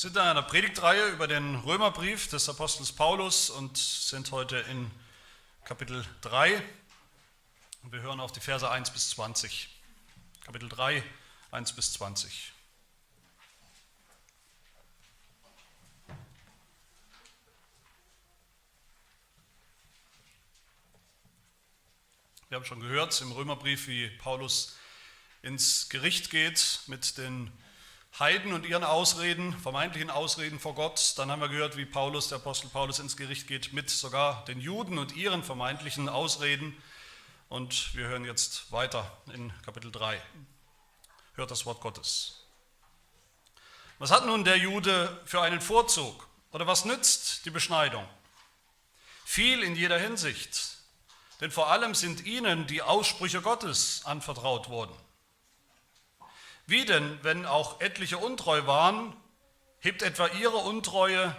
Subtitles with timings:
[0.00, 4.90] Wir sind in einer Predigtreihe über den Römerbrief des Apostels Paulus und sind heute in
[5.66, 6.62] Kapitel 3.
[7.82, 9.68] Und wir hören auf die Verse 1 bis 20.
[10.46, 11.04] Kapitel 3,
[11.50, 12.50] 1 bis 20.
[22.48, 24.78] Wir haben schon gehört im Römerbrief, wie Paulus
[25.42, 27.52] ins Gericht geht mit den
[28.18, 31.14] Heiden und ihren Ausreden, vermeintlichen Ausreden vor Gott.
[31.16, 34.60] Dann haben wir gehört, wie Paulus, der Apostel Paulus, ins Gericht geht mit sogar den
[34.60, 36.76] Juden und ihren vermeintlichen Ausreden.
[37.48, 40.20] Und wir hören jetzt weiter in Kapitel 3.
[41.34, 42.44] Hört das Wort Gottes.
[43.98, 46.26] Was hat nun der Jude für einen Vorzug?
[46.52, 48.06] Oder was nützt die Beschneidung?
[49.24, 50.78] Viel in jeder Hinsicht.
[51.40, 54.94] Denn vor allem sind ihnen die Aussprüche Gottes anvertraut worden.
[56.70, 59.12] Wie denn, wenn auch etliche untreu waren,
[59.80, 61.34] hebt etwa ihre Untreue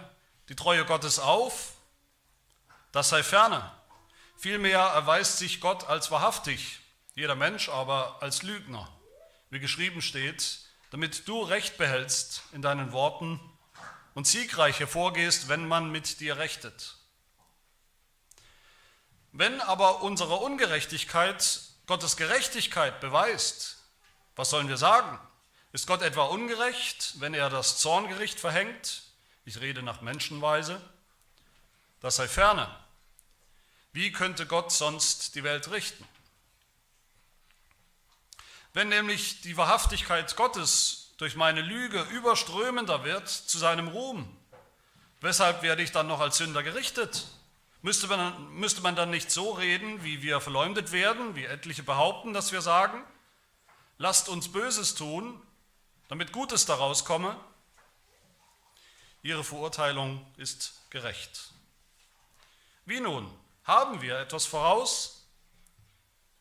[0.50, 1.72] die Treue Gottes auf?
[2.92, 3.72] Das sei ferne.
[4.36, 6.80] Vielmehr erweist sich Gott als wahrhaftig,
[7.14, 8.86] jeder Mensch aber als Lügner,
[9.48, 10.58] wie geschrieben steht,
[10.90, 13.40] damit du Recht behältst in deinen Worten
[14.12, 16.98] und siegreich hervorgehst, wenn man mit dir rechtet.
[19.32, 23.81] Wenn aber unsere Ungerechtigkeit Gottes Gerechtigkeit beweist,
[24.36, 25.18] was sollen wir sagen?
[25.72, 29.02] Ist Gott etwa ungerecht, wenn er das Zorngericht verhängt?
[29.44, 30.80] Ich rede nach Menschenweise.
[32.00, 32.68] Das sei ferne.
[33.92, 36.06] Wie könnte Gott sonst die Welt richten?
[38.72, 44.34] Wenn nämlich die Wahrhaftigkeit Gottes durch meine Lüge überströmender wird zu seinem Ruhm,
[45.20, 47.26] weshalb werde ich dann noch als Sünder gerichtet?
[47.82, 52.32] Müsste man, müsste man dann nicht so reden, wie wir verleumdet werden, wie etliche behaupten,
[52.32, 53.04] dass wir sagen?
[54.02, 55.40] Lasst uns Böses tun,
[56.08, 57.38] damit Gutes daraus komme.
[59.22, 61.52] Ihre Verurteilung ist gerecht.
[62.84, 63.32] Wie nun?
[63.62, 65.28] Haben wir etwas voraus?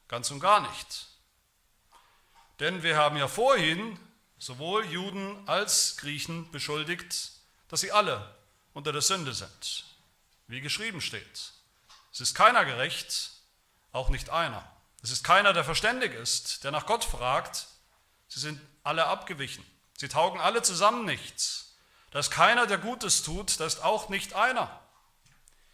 [0.08, 1.06] Ganz und gar nicht.
[2.60, 4.00] Denn wir haben ja vorhin
[4.40, 7.32] sowohl Juden als Griechen beschuldigt,
[7.68, 8.36] dass sie alle
[8.74, 9.86] unter der Sünde sind,
[10.48, 11.54] wie geschrieben steht.
[12.12, 13.34] Es ist keiner gerecht,
[13.92, 14.68] auch nicht einer.
[15.04, 17.68] Es ist keiner, der verständig ist, der nach Gott fragt.
[18.28, 19.66] Sie sind alle abgewichen.
[19.98, 21.76] Sie taugen alle zusammen nichts.
[22.12, 24.80] Da ist keiner, der Gutes tut, da ist auch nicht einer.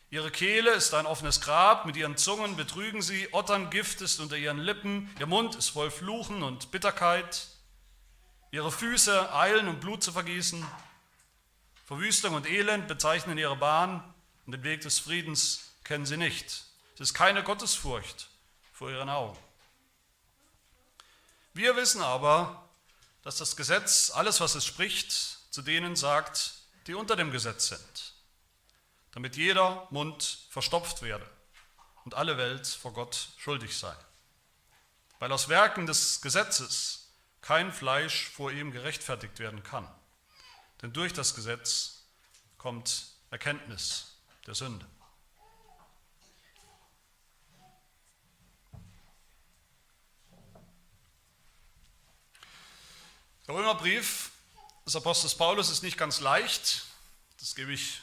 [0.09, 4.59] Ihre Kehle ist ein offenes Grab, mit ihren Zungen betrügen sie, Otterngift ist unter ihren
[4.59, 7.47] Lippen, ihr Mund ist voll Fluchen und Bitterkeit.
[8.51, 10.65] Ihre Füße eilen, um Blut zu vergießen.
[11.85, 14.01] Verwüstung und Elend bezeichnen ihre Bahn
[14.45, 16.63] und den Weg des Friedens kennen sie nicht.
[16.95, 18.26] Es ist keine Gottesfurcht
[18.77, 19.35] vor ihren Augen.
[21.55, 22.69] Wir wissen aber,
[23.23, 25.11] dass das Gesetz alles, was es spricht,
[25.51, 26.53] zu denen sagt,
[26.85, 28.13] die unter dem Gesetz sind,
[29.13, 31.27] damit jeder Mund verstopft werde
[32.05, 33.95] und alle Welt vor Gott schuldig sei.
[35.17, 37.07] Weil aus Werken des Gesetzes
[37.41, 39.87] kein Fleisch vor ihm gerechtfertigt werden kann.
[40.83, 42.03] Denn durch das Gesetz
[42.59, 44.85] kommt Erkenntnis der Sünde.
[53.47, 54.31] Der Römerbrief
[54.85, 56.85] des Apostels Paulus ist nicht ganz leicht,
[57.39, 58.01] das gebe ich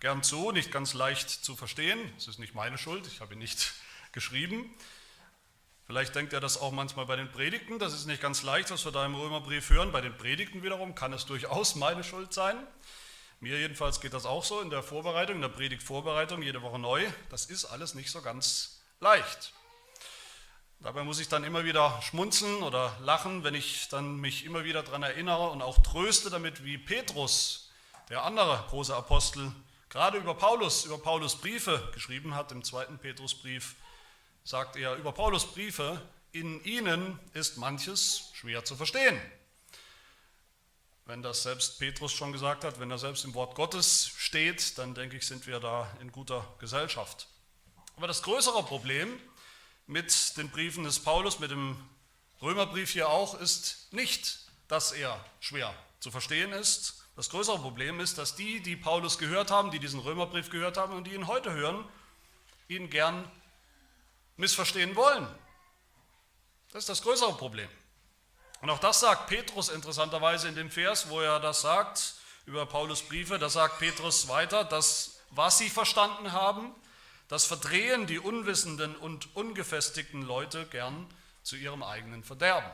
[0.00, 2.10] gern zu, nicht ganz leicht zu verstehen.
[2.16, 3.74] Es ist nicht meine Schuld, ich habe ihn nicht
[4.12, 4.74] geschrieben.
[5.84, 8.86] Vielleicht denkt er das auch manchmal bei den Predigten, das ist nicht ganz leicht, was
[8.86, 9.92] wir da im Römerbrief hören.
[9.92, 12.56] Bei den Predigten wiederum kann es durchaus meine Schuld sein.
[13.40, 17.06] Mir jedenfalls geht das auch so in der Vorbereitung, in der Predigtvorbereitung, jede Woche neu.
[17.28, 19.52] Das ist alles nicht so ganz leicht.
[20.80, 24.84] Dabei muss ich dann immer wieder schmunzeln oder lachen, wenn ich dann mich immer wieder
[24.84, 27.70] daran erinnere und auch tröste damit, wie Petrus,
[28.10, 29.50] der andere große Apostel,
[29.88, 32.52] gerade über Paulus, über Paulus Briefe geschrieben hat.
[32.52, 33.74] Im zweiten Petrusbrief
[34.44, 36.00] sagt er über Paulus Briefe,
[36.30, 39.20] in ihnen ist manches schwer zu verstehen.
[41.06, 44.94] Wenn das selbst Petrus schon gesagt hat, wenn er selbst im Wort Gottes steht, dann
[44.94, 47.26] denke ich, sind wir da in guter Gesellschaft.
[47.96, 49.27] Aber das größere Problem ist,
[49.88, 51.76] mit den Briefen des Paulus, mit dem
[52.40, 54.38] Römerbrief hier auch, ist nicht,
[54.68, 57.02] dass er schwer zu verstehen ist.
[57.16, 60.92] Das größere Problem ist, dass die, die Paulus gehört haben, die diesen Römerbrief gehört haben
[60.92, 61.84] und die ihn heute hören,
[62.68, 63.28] ihn gern
[64.36, 65.26] missverstehen wollen.
[66.70, 67.68] Das ist das größere Problem.
[68.60, 72.14] Und auch das sagt Petrus interessanterweise in dem Vers, wo er das sagt
[72.44, 73.38] über Paulus Briefe.
[73.38, 76.74] Da sagt Petrus weiter, dass was sie verstanden haben,
[77.28, 81.06] das verdrehen die unwissenden und ungefestigten Leute gern
[81.42, 82.70] zu ihrem eigenen Verderben.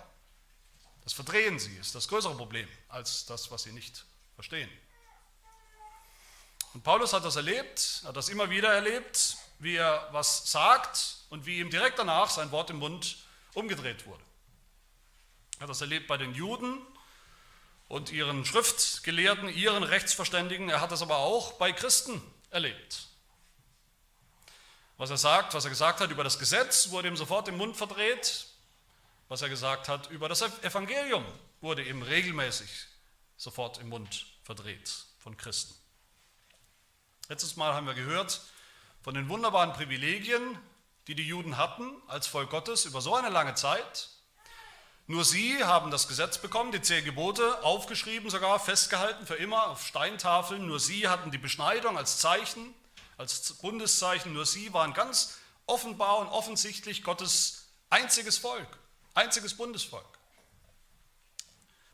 [1.03, 4.05] Das Verdrehen sie ist das größere Problem als das, was sie nicht
[4.35, 4.71] verstehen.
[6.73, 11.47] Und Paulus hat das erlebt, hat das immer wieder erlebt, wie er was sagt und
[11.47, 13.19] wie ihm direkt danach sein Wort im Mund
[13.55, 14.23] umgedreht wurde.
[15.59, 16.81] Er hat das erlebt bei den Juden
[17.89, 20.69] und ihren Schriftgelehrten, ihren Rechtsverständigen.
[20.69, 22.21] Er hat das aber auch bei Christen
[22.51, 23.09] erlebt.
[25.05, 27.77] Was er sagt, was er gesagt hat über das Gesetz, wurde ihm sofort im Mund
[27.77, 28.47] verdreht.
[29.29, 31.27] Was er gesagt hat über das Evangelium,
[31.61, 32.71] wurde ihm regelmäßig
[33.37, 35.75] sofort im Mund verdreht von Christen.
[37.29, 38.41] Letztes Mal haben wir gehört
[39.03, 40.59] von den wunderbaren Privilegien,
[41.07, 44.09] die die Juden hatten als Volk Gottes über so eine lange Zeit.
[45.07, 49.87] Nur sie haben das Gesetz bekommen, die zehn Gebote aufgeschrieben, sogar festgehalten für immer auf
[49.87, 50.67] Steintafeln.
[50.67, 52.75] Nur sie hatten die Beschneidung als Zeichen,
[53.17, 54.33] als Bundeszeichen.
[54.33, 58.69] Nur sie waren ganz offenbar und offensichtlich Gottes einziges Volk,
[59.15, 60.07] einziges Bundesvolk.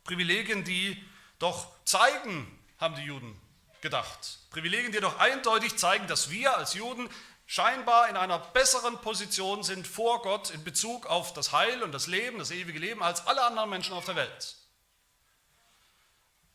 [0.05, 1.03] Privilegien, die
[1.39, 2.47] doch zeigen,
[2.79, 3.41] haben die Juden
[3.81, 4.39] gedacht.
[4.51, 7.09] Privilegien, die doch eindeutig zeigen, dass wir als Juden
[7.47, 12.07] scheinbar in einer besseren Position sind vor Gott in Bezug auf das Heil und das
[12.07, 14.57] Leben, das ewige Leben, als alle anderen Menschen auf der Welt.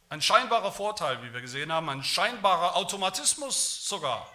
[0.07, 4.31] Ein scheinbarer Vorteil, wie wir gesehen haben, ein scheinbarer Automatismus sogar,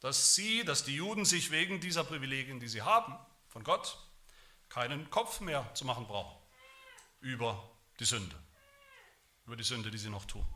[0.00, 3.16] dass sie, dass die Juden sich wegen dieser Privilegien, die sie haben,
[3.48, 3.98] von Gott,
[4.68, 6.36] keinen Kopf mehr zu machen brauchen
[7.20, 7.68] über
[7.98, 8.36] die Sünde
[9.48, 10.46] über die Sünde, die sie noch tun.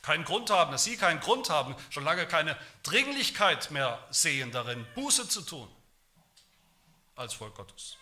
[0.00, 4.86] Keinen Grund haben, dass sie keinen Grund haben, schon lange keine Dringlichkeit mehr sehen darin,
[4.94, 5.68] Buße zu tun
[7.14, 7.98] als Volk Gottes.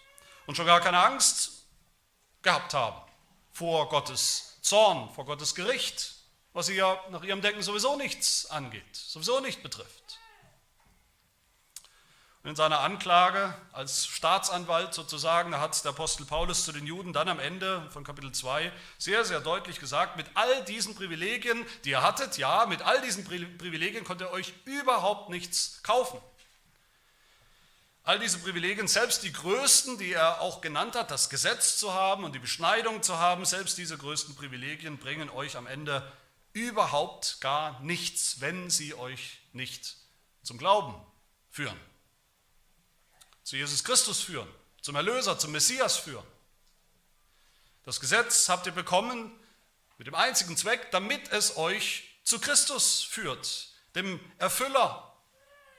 [0.46, 1.66] Und schon gar keine Angst
[2.42, 3.02] gehabt haben
[3.52, 6.14] vor Gottes Zorn, vor Gottes Gericht,
[6.52, 10.01] was sie ja nach ihrem Denken sowieso nichts angeht, sowieso nicht betrifft.
[12.42, 17.28] Und in seiner Anklage als Staatsanwalt sozusagen, hat der Apostel Paulus zu den Juden dann
[17.28, 22.02] am Ende von Kapitel 2 sehr, sehr deutlich gesagt, mit all diesen Privilegien, die ihr
[22.02, 26.20] hattet, ja, mit all diesen Privilegien konnte ihr euch überhaupt nichts kaufen.
[28.02, 32.24] All diese Privilegien, selbst die größten, die er auch genannt hat, das Gesetz zu haben
[32.24, 36.10] und die Beschneidung zu haben, selbst diese größten Privilegien bringen euch am Ende
[36.52, 39.94] überhaupt gar nichts, wenn sie euch nicht
[40.42, 40.96] zum Glauben
[41.48, 41.78] führen
[43.42, 44.48] zu Jesus Christus führen,
[44.80, 46.26] zum Erlöser, zum Messias führen.
[47.84, 49.32] Das Gesetz habt ihr bekommen
[49.98, 55.16] mit dem einzigen Zweck, damit es euch zu Christus führt, dem Erfüller,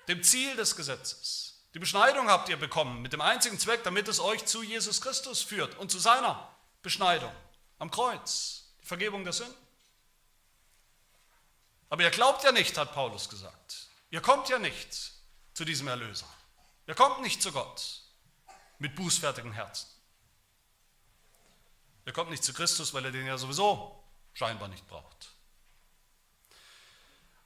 [0.07, 1.61] dem Ziel des Gesetzes.
[1.73, 5.41] Die Beschneidung habt ihr bekommen mit dem einzigen Zweck, damit es euch zu Jesus Christus
[5.41, 7.33] führt und zu seiner Beschneidung
[7.79, 9.55] am Kreuz, die Vergebung der Sünden.
[11.89, 13.87] Aber ihr glaubt ja nicht, hat Paulus gesagt.
[14.09, 15.13] Ihr kommt ja nicht
[15.53, 16.27] zu diesem Erlöser.
[16.85, 18.01] Er kommt nicht zu Gott
[18.79, 19.87] mit bußfertigem Herzen.
[22.05, 24.03] Er kommt nicht zu Christus, weil er den ja sowieso
[24.33, 25.29] scheinbar nicht braucht.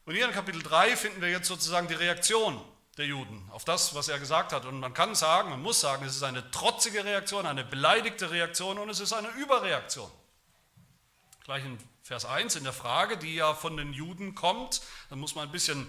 [0.06, 2.64] Und hier in Kapitel 3 finden wir jetzt sozusagen die Reaktion
[2.98, 4.66] der Juden auf das, was er gesagt hat.
[4.66, 8.80] Und man kann sagen, man muss sagen, es ist eine trotzige Reaktion, eine beleidigte Reaktion
[8.80, 10.10] und es ist eine Überreaktion.
[11.44, 15.36] Gleich in Vers 1 in der Frage, die ja von den Juden kommt, da muss
[15.36, 15.86] man ein bisschen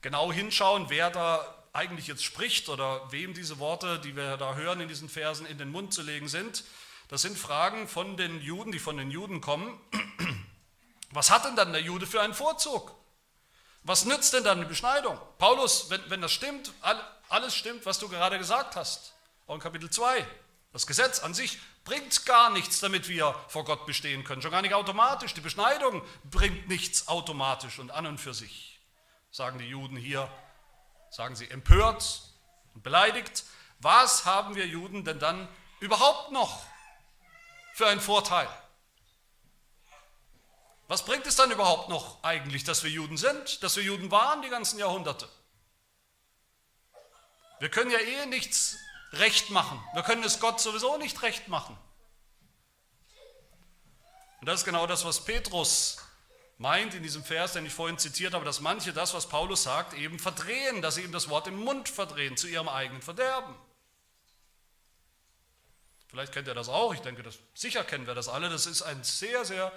[0.00, 4.80] genau hinschauen, wer da eigentlich jetzt spricht oder wem diese Worte, die wir da hören
[4.80, 6.64] in diesen Versen, in den Mund zu legen sind.
[7.08, 9.78] Das sind Fragen von den Juden, die von den Juden kommen.
[11.10, 12.94] Was hat denn dann der Jude für einen Vorzug?
[13.84, 15.16] Was nützt denn dann die Beschneidung?
[15.38, 16.72] Paulus, wenn, wenn das stimmt,
[17.28, 19.14] alles stimmt, was du gerade gesagt hast,
[19.46, 20.26] auch in Kapitel 2,
[20.72, 24.62] das Gesetz an sich bringt gar nichts, damit wir vor Gott bestehen können, schon gar
[24.62, 25.34] nicht automatisch.
[25.34, 28.80] Die Beschneidung bringt nichts automatisch und an und für sich,
[29.30, 30.28] sagen die Juden hier
[31.16, 32.20] sagen sie empört
[32.74, 33.44] und beleidigt,
[33.78, 35.48] was haben wir Juden denn dann
[35.80, 36.62] überhaupt noch
[37.72, 38.46] für einen Vorteil?
[40.88, 44.42] Was bringt es dann überhaupt noch eigentlich, dass wir Juden sind, dass wir Juden waren
[44.42, 45.26] die ganzen Jahrhunderte?
[47.60, 48.76] Wir können ja eh nichts
[49.12, 49.82] recht machen.
[49.94, 51.78] Wir können es Gott sowieso nicht recht machen.
[54.40, 55.96] Und das ist genau das, was Petrus
[56.58, 59.94] meint in diesem Vers, den ich vorhin zitiert habe, dass manche das, was Paulus sagt,
[59.94, 63.54] eben verdrehen, dass sie ihm das Wort im Mund verdrehen zu ihrem eigenen Verderben.
[66.08, 68.48] Vielleicht kennt ihr das auch, ich denke, das, sicher kennen wir das alle.
[68.48, 69.70] Das ist ein sehr, sehr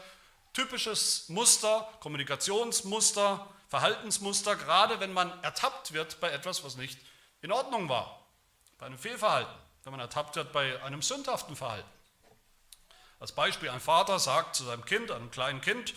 [0.53, 7.00] typisches Muster, Kommunikationsmuster, Verhaltensmuster, gerade wenn man ertappt wird bei etwas, was nicht
[7.41, 8.25] in Ordnung war,
[8.77, 11.89] bei einem Fehlverhalten, wenn man ertappt wird bei einem sündhaften Verhalten.
[13.19, 15.93] Als Beispiel, ein Vater sagt zu seinem Kind, einem kleinen Kind,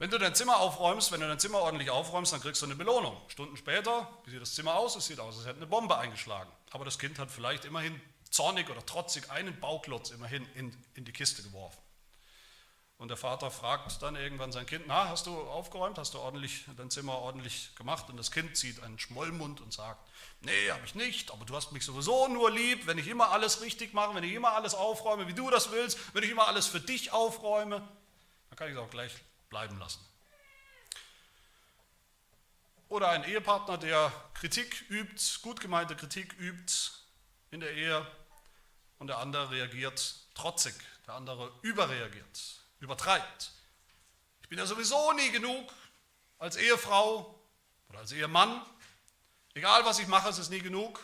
[0.00, 2.74] wenn du dein Zimmer aufräumst, wenn du dein Zimmer ordentlich aufräumst, dann kriegst du eine
[2.74, 3.20] Belohnung.
[3.28, 4.96] Stunden später, wie sieht das Zimmer aus?
[4.96, 6.50] Es sieht aus, als hätte eine Bombe eingeschlagen.
[6.70, 11.12] Aber das Kind hat vielleicht immerhin zornig oder trotzig einen Bauklotz immerhin in, in die
[11.12, 11.78] Kiste geworfen.
[12.96, 16.64] Und der Vater fragt dann irgendwann sein Kind, na, hast du aufgeräumt, hast du ordentlich
[16.78, 18.08] dein Zimmer ordentlich gemacht?
[18.08, 20.08] Und das Kind zieht einen Schmollmund und sagt,
[20.40, 23.60] nee, habe ich nicht, aber du hast mich sowieso nur lieb, wenn ich immer alles
[23.60, 26.68] richtig mache, wenn ich immer alles aufräume, wie du das willst, wenn ich immer alles
[26.68, 27.86] für dich aufräume,
[28.48, 29.12] dann kann ich es auch gleich
[29.50, 30.00] bleiben lassen.
[32.88, 36.72] Oder ein Ehepartner, der Kritik übt, gut gemeinte Kritik übt
[37.50, 38.06] in der Ehe
[38.98, 40.74] und der andere reagiert trotzig,
[41.06, 43.52] der andere überreagiert übertreibt.
[44.42, 45.72] Ich bin ja sowieso nie genug
[46.38, 47.38] als Ehefrau
[47.88, 48.64] oder als Ehemann.
[49.54, 51.00] Egal was ich mache, es ist nie genug.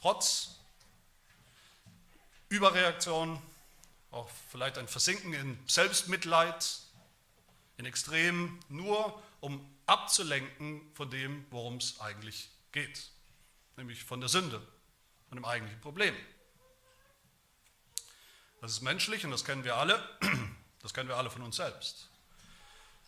[0.00, 0.56] Trotz
[2.48, 3.40] Überreaktion,
[4.10, 6.80] auch vielleicht ein Versinken in Selbstmitleid,
[7.76, 13.10] in Extremen, nur um abzulenken von dem, worum es eigentlich geht,
[13.76, 14.60] nämlich von der Sünde,
[15.28, 16.14] von dem eigentlichen Problem.
[18.60, 20.02] Das ist menschlich und das kennen wir alle.
[20.82, 22.08] Das kennen wir alle von uns selbst.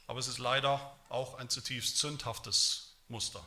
[0.07, 3.43] Aber es ist leider auch ein zutiefst sündhaftes Muster.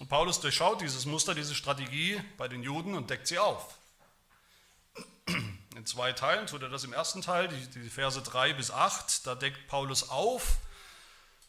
[0.00, 3.78] Und Paulus durchschaut dieses Muster, diese Strategie bei den Juden und deckt sie auf.
[5.86, 9.24] In zwei Teilen tut er das im ersten Teil, die, die Verse 3 bis 8.
[9.24, 10.56] Da deckt Paulus auf,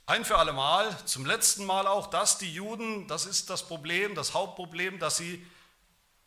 [0.06, 4.14] ein für alle Mal, zum letzten Mal auch, dass die Juden, das ist das Problem,
[4.14, 5.44] das Hauptproblem, dass sie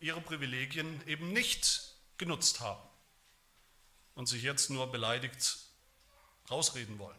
[0.00, 2.82] ihre Privilegien eben nicht genutzt haben
[4.16, 5.58] und sich jetzt nur beleidigt
[6.50, 7.16] rausreden wollen.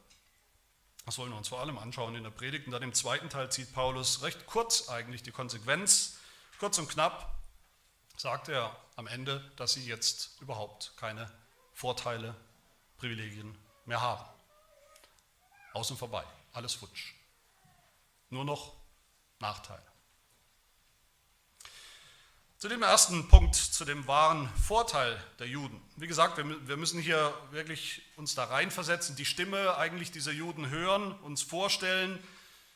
[1.06, 2.66] Das wollen wir uns vor allem anschauen in der Predigt.
[2.66, 6.18] Und dann im zweiten Teil zieht Paulus recht kurz eigentlich die Konsequenz.
[6.60, 7.41] Kurz und knapp
[8.22, 11.28] sagt er am Ende, dass sie jetzt überhaupt keine
[11.74, 12.36] Vorteile,
[12.98, 14.24] Privilegien mehr haben.
[15.74, 16.24] Außen vorbei,
[16.54, 17.14] alles futsch.
[18.30, 18.74] Nur noch
[19.40, 19.82] Nachteile.
[22.60, 25.82] Zu dem ersten Punkt, zu dem wahren Vorteil der Juden.
[25.96, 31.20] Wie gesagt, wir müssen hier wirklich uns da reinversetzen, die Stimme eigentlich dieser Juden hören,
[31.22, 32.24] uns vorstellen,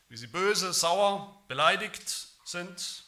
[0.10, 3.05] wie sie böse, sauer, beleidigt sind,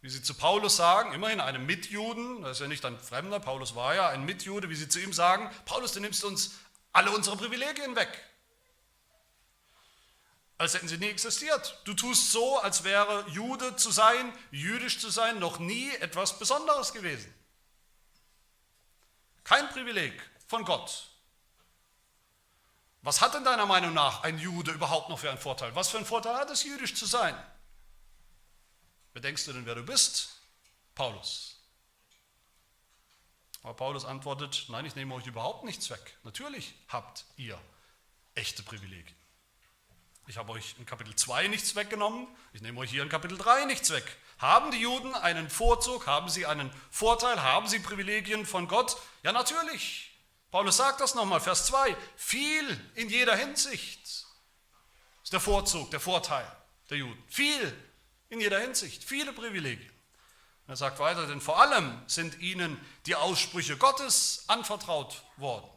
[0.00, 3.74] wie sie zu Paulus sagen, immerhin einem Mitjuden, das ist ja nicht ein Fremder, Paulus
[3.74, 6.54] war ja ein Mitjude, wie sie zu ihm sagen, Paulus, du nimmst uns
[6.92, 8.24] alle unsere Privilegien weg
[10.58, 11.78] als hätten sie nie existiert.
[11.84, 16.92] Du tust so, als wäre Jude zu sein, jüdisch zu sein, noch nie etwas Besonderes
[16.92, 17.32] gewesen.
[19.44, 20.12] Kein Privileg
[20.48, 21.04] von Gott.
[23.02, 25.74] Was hat denn deiner Meinung nach ein Jude überhaupt noch für einen Vorteil?
[25.76, 27.34] Was für einen Vorteil hat es, jüdisch zu sein?
[29.18, 30.28] Wer denkst du denn, wer du bist?
[30.94, 31.56] Paulus.
[33.64, 36.16] Aber Paulus antwortet, nein, ich nehme euch überhaupt nichts weg.
[36.22, 37.60] Natürlich habt ihr
[38.36, 39.16] echte Privilegien.
[40.28, 43.64] Ich habe euch in Kapitel 2 nichts weggenommen, ich nehme euch hier in Kapitel 3
[43.64, 44.04] nichts weg.
[44.38, 46.06] Haben die Juden einen Vorzug?
[46.06, 47.42] Haben sie einen Vorteil?
[47.42, 48.98] Haben sie Privilegien von Gott?
[49.24, 50.12] Ja, natürlich.
[50.52, 51.96] Paulus sagt das nochmal, Vers 2.
[52.14, 54.00] Viel in jeder Hinsicht
[55.24, 56.46] ist der Vorzug, der Vorteil
[56.88, 57.20] der Juden.
[57.26, 57.87] Viel
[58.28, 59.92] in jeder Hinsicht, viele Privilegien.
[60.66, 65.68] er sagt weiter, denn vor allem sind ihnen die Aussprüche Gottes anvertraut worden.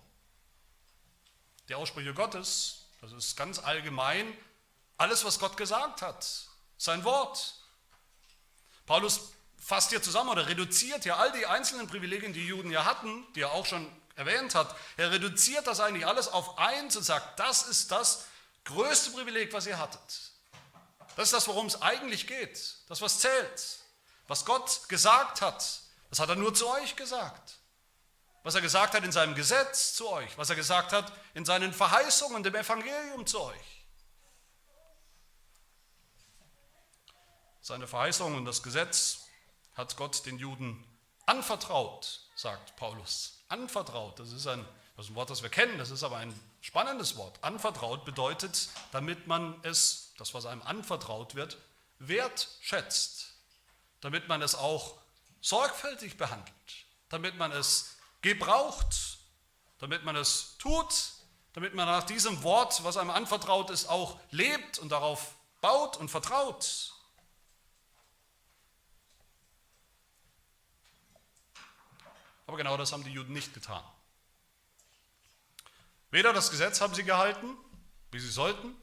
[1.69, 4.31] Die Aussprüche Gottes das ist ganz allgemein
[4.97, 6.25] alles, was Gott gesagt hat.
[6.77, 7.55] Sein Wort.
[8.85, 13.25] Paulus fasst hier zusammen oder reduziert hier all die einzelnen Privilegien, die Juden ja hatten,
[13.33, 14.75] die er auch schon erwähnt hat.
[14.97, 18.25] Er reduziert das eigentlich alles auf eins und sagt, das ist das
[18.65, 20.30] größte Privileg, was ihr hattet.
[21.15, 22.75] Das ist das, worum es eigentlich geht.
[22.87, 23.79] Das, was zählt.
[24.27, 27.61] Was Gott gesagt hat, das hat er nur zu euch gesagt
[28.43, 31.73] was er gesagt hat in seinem Gesetz zu euch, was er gesagt hat in seinen
[31.73, 33.85] Verheißungen dem Evangelium zu euch.
[37.61, 39.19] Seine Verheißungen und das Gesetz
[39.75, 40.83] hat Gott den Juden
[41.27, 43.43] anvertraut, sagt Paulus.
[43.49, 44.65] Anvertraut, das ist ein,
[44.97, 47.37] das ist ein Wort, das wir kennen, das ist aber ein spannendes Wort.
[47.43, 51.57] Anvertraut bedeutet, damit man es, das was einem anvertraut wird,
[51.97, 53.33] wertschätzt,
[54.01, 54.99] damit man es auch
[55.41, 59.17] sorgfältig behandelt, damit man es gebraucht,
[59.79, 60.93] damit man es tut,
[61.53, 66.09] damit man nach diesem Wort, was einem anvertraut ist, auch lebt und darauf baut und
[66.09, 66.93] vertraut.
[72.45, 73.83] Aber genau das haben die Juden nicht getan.
[76.11, 77.57] Weder das Gesetz haben sie gehalten,
[78.11, 78.79] wie sie sollten,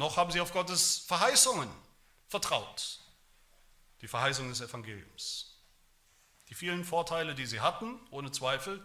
[0.00, 1.68] noch haben sie auf Gottes Verheißungen
[2.26, 3.00] vertraut,
[4.00, 5.58] die Verheißungen des Evangeliums.
[6.48, 8.82] Die vielen Vorteile, die sie hatten, ohne Zweifel,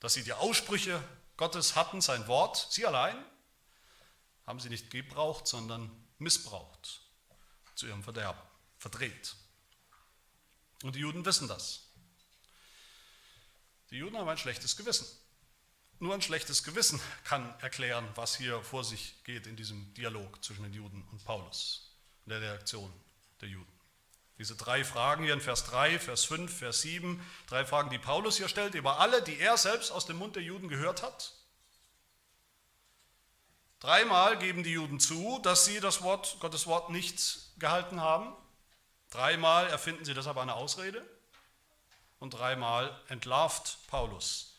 [0.00, 3.14] dass sie die Aussprüche Gottes hatten, sein Wort, sie allein,
[4.46, 7.02] haben sie nicht gebraucht, sondern missbraucht
[7.74, 8.40] zu ihrem Verderben,
[8.78, 9.36] verdreht.
[10.82, 11.90] Und die Juden wissen das.
[13.90, 15.06] Die Juden haben ein schlechtes Gewissen.
[16.02, 20.62] Nur ein schlechtes Gewissen kann erklären, was hier vor sich geht in diesem Dialog zwischen
[20.62, 22.90] den Juden und Paulus, in der Reaktion
[23.42, 23.70] der Juden.
[24.38, 28.38] Diese drei Fragen hier in Vers 3, Vers 5, Vers 7, drei Fragen, die Paulus
[28.38, 31.34] hier stellt, über alle, die er selbst aus dem Mund der Juden gehört hat.
[33.80, 37.20] Dreimal geben die Juden zu, dass sie das Wort, Gottes Wort nicht
[37.58, 38.32] gehalten haben.
[39.10, 41.06] Dreimal erfinden sie deshalb eine Ausrede.
[42.18, 44.49] Und dreimal entlarvt Paulus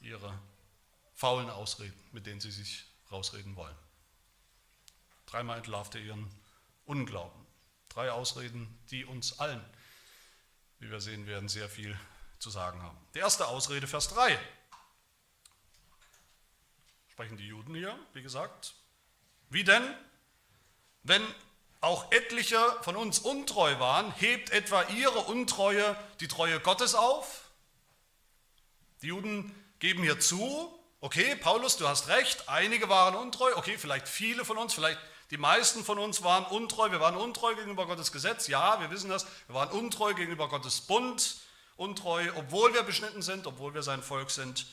[0.00, 0.38] ihre
[1.14, 3.76] faulen Ausreden, mit denen sie sich rausreden wollen.
[5.26, 6.30] Dreimal entlarvt er ihren
[6.84, 7.46] Unglauben.
[7.88, 9.64] Drei Ausreden, die uns allen,
[10.78, 11.98] wie wir sehen werden, sehr viel
[12.38, 12.98] zu sagen haben.
[13.14, 14.38] Die erste Ausrede, Vers 3.
[17.08, 18.74] Sprechen die Juden hier, wie gesagt.
[19.48, 19.82] Wie denn,
[21.02, 21.22] wenn
[21.80, 27.50] auch etliche von uns untreu waren, hebt etwa ihre Untreue die Treue Gottes auf?
[29.02, 34.08] Die Juden geben hier zu, okay, Paulus, du hast recht, einige waren untreu, okay, vielleicht
[34.08, 34.98] viele von uns, vielleicht
[35.30, 36.90] die meisten von uns waren untreu.
[36.92, 38.46] Wir waren untreu gegenüber Gottes Gesetz.
[38.46, 39.26] Ja, wir wissen das.
[39.46, 41.38] Wir waren untreu gegenüber Gottes Bund.
[41.76, 44.66] Untreu, obwohl wir beschnitten sind, obwohl wir sein Volk sind.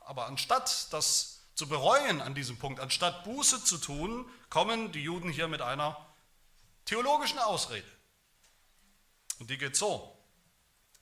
[0.00, 5.30] Aber anstatt das zu bereuen an diesem Punkt, anstatt Buße zu tun, kommen die Juden
[5.30, 5.96] hier mit einer
[6.84, 7.86] theologischen Ausrede.
[9.38, 10.18] Und die geht so.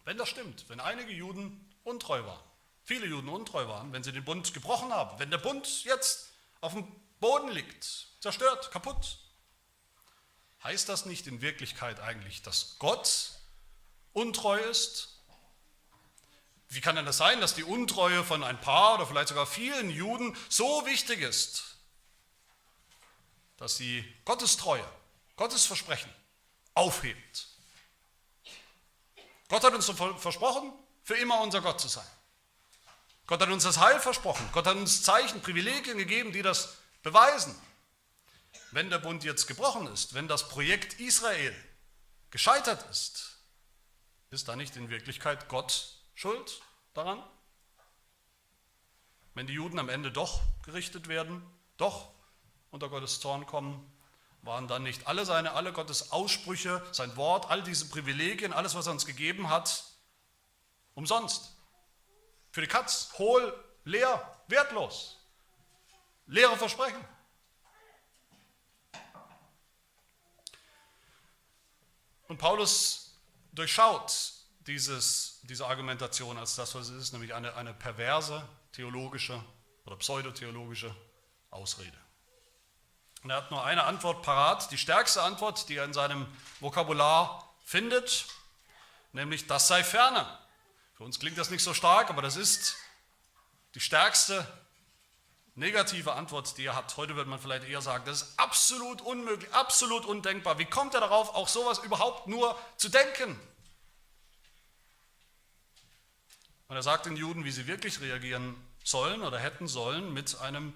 [0.04, 2.44] Wenn das stimmt, wenn einige Juden untreu waren,
[2.84, 6.72] viele Juden untreu waren, wenn sie den Bund gebrochen haben, wenn der Bund jetzt auf
[6.72, 6.86] dem
[7.20, 9.18] Boden liegt, zerstört, kaputt.
[10.64, 13.32] Heißt das nicht in Wirklichkeit eigentlich, dass Gott
[14.12, 15.20] untreu ist?
[16.68, 19.90] Wie kann denn das sein, dass die Untreue von ein paar oder vielleicht sogar vielen
[19.90, 21.76] Juden so wichtig ist,
[23.56, 24.86] dass sie Gottes Treue,
[25.36, 26.10] Gottes Versprechen
[26.74, 27.48] aufhebt?
[29.48, 30.72] Gott hat uns versprochen,
[31.02, 32.06] für immer unser Gott zu sein.
[33.26, 34.48] Gott hat uns das Heil versprochen.
[34.52, 37.54] Gott hat uns Zeichen, Privilegien gegeben, die das beweisen.
[38.70, 41.54] Wenn der Bund jetzt gebrochen ist, wenn das Projekt Israel
[42.30, 43.38] gescheitert ist,
[44.30, 46.62] ist da nicht in Wirklichkeit Gott schuld
[46.94, 47.22] daran?
[49.34, 51.42] Wenn die Juden am Ende doch gerichtet werden,
[51.76, 52.12] doch
[52.70, 53.86] unter Gottes Zorn kommen,
[54.42, 58.86] waren dann nicht alle seine, alle Gottes Aussprüche, sein Wort, all diese Privilegien, alles, was
[58.86, 59.84] er uns gegeben hat,
[60.94, 61.54] umsonst?
[62.52, 63.52] Für die Katz, hohl,
[63.84, 65.18] leer, wertlos.
[66.26, 67.02] Leere Versprechen.
[72.28, 73.18] Und Paulus
[73.52, 74.32] durchschaut
[74.66, 79.42] dieses, diese Argumentation als das, was es ist, nämlich eine, eine perverse theologische
[79.84, 80.94] oder pseudotheologische
[81.50, 81.98] Ausrede.
[83.22, 86.26] Und er hat nur eine Antwort parat, die stärkste Antwort, die er in seinem
[86.60, 88.26] Vokabular findet,
[89.12, 90.26] nämlich das sei ferne.
[91.02, 92.76] Für uns klingt das nicht so stark, aber das ist
[93.74, 94.46] die stärkste
[95.56, 96.96] negative Antwort, die er hat.
[96.96, 100.60] Heute würde man vielleicht eher sagen, das ist absolut unmöglich, absolut undenkbar.
[100.60, 103.36] Wie kommt er darauf, auch sowas überhaupt nur zu denken?
[106.68, 110.72] Und er sagt den Juden, wie sie wirklich reagieren sollen oder hätten sollen, mit einem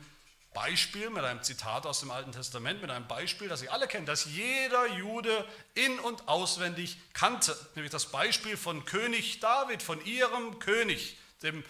[0.56, 4.06] Beispiel, mit einem Zitat aus dem Alten Testament, mit einem Beispiel, das sie alle kennen,
[4.06, 7.54] das jeder Jude in und auswendig kannte.
[7.74, 11.62] Nämlich das Beispiel von König David, von ihrem König, dem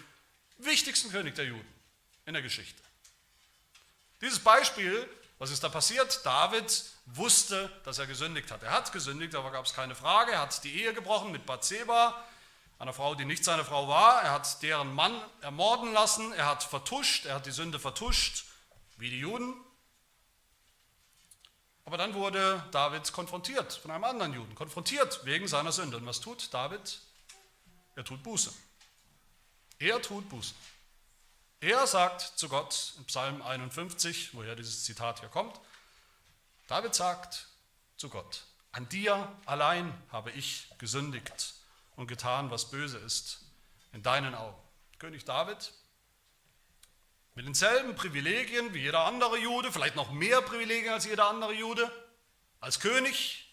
[0.59, 1.67] wichtigsten König der Juden
[2.27, 2.81] in der Geschichte.
[4.21, 5.09] Dieses Beispiel,
[5.41, 6.25] was ist da passiert?
[6.25, 8.63] David wusste, dass er gesündigt hat.
[8.63, 10.31] Er hat gesündigt, aber gab es keine Frage.
[10.31, 12.25] Er hat die Ehe gebrochen mit Bathseba,
[12.79, 14.23] einer Frau, die nicht seine Frau war.
[14.23, 16.33] Er hat deren Mann ermorden lassen.
[16.35, 18.46] Er hat vertuscht, er hat die Sünde vertuscht,
[18.97, 19.55] wie die Juden.
[21.85, 25.97] Aber dann wurde David konfrontiert von einem anderen Juden, konfrontiert wegen seiner Sünde.
[25.97, 27.01] Und was tut David?
[27.95, 28.53] Er tut Buße.
[29.79, 30.55] Er tut Buße.
[31.61, 35.59] Er sagt zu Gott in Psalm 51, woher dieses Zitat hier kommt,
[36.69, 37.47] David sagt
[37.97, 41.55] zu Gott, an dir allein habe ich gesündigt
[41.95, 43.41] und getan, was böse ist
[43.93, 44.61] in deinen Augen.
[44.99, 45.73] König David
[47.37, 51.93] mit denselben Privilegien wie jeder andere Jude, vielleicht noch mehr Privilegien als jeder andere Jude,
[52.61, 53.47] als König,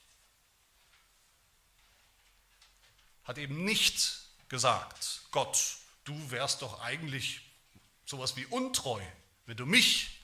[3.26, 7.42] hat eben nicht gesagt, Gott, du wärst doch eigentlich
[8.06, 9.02] sowas wie untreu,
[9.46, 10.22] wenn du mich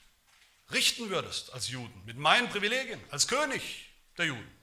[0.70, 4.58] richten würdest als Juden, mit meinen Privilegien, als König der Juden.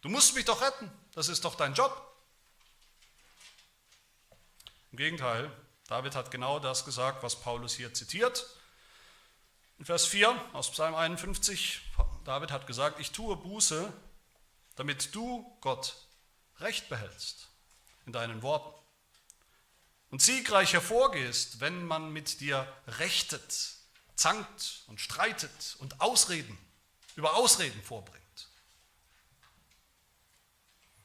[0.00, 2.14] Du musst mich doch retten, das ist doch dein Job.
[4.92, 5.50] Im Gegenteil,
[5.86, 8.46] David hat genau das gesagt, was Paulus hier zitiert.
[9.78, 11.82] In Vers 4 aus Psalm 51,
[12.24, 13.92] David hat gesagt, ich tue Buße,
[14.76, 15.96] damit du, Gott,
[16.60, 17.48] Recht behältst
[18.06, 18.78] in deinen Worten
[20.10, 23.74] und siegreich hervorgehst, wenn man mit dir rechtet,
[24.14, 26.56] zankt und streitet und Ausreden
[27.16, 28.48] über Ausreden vorbringt.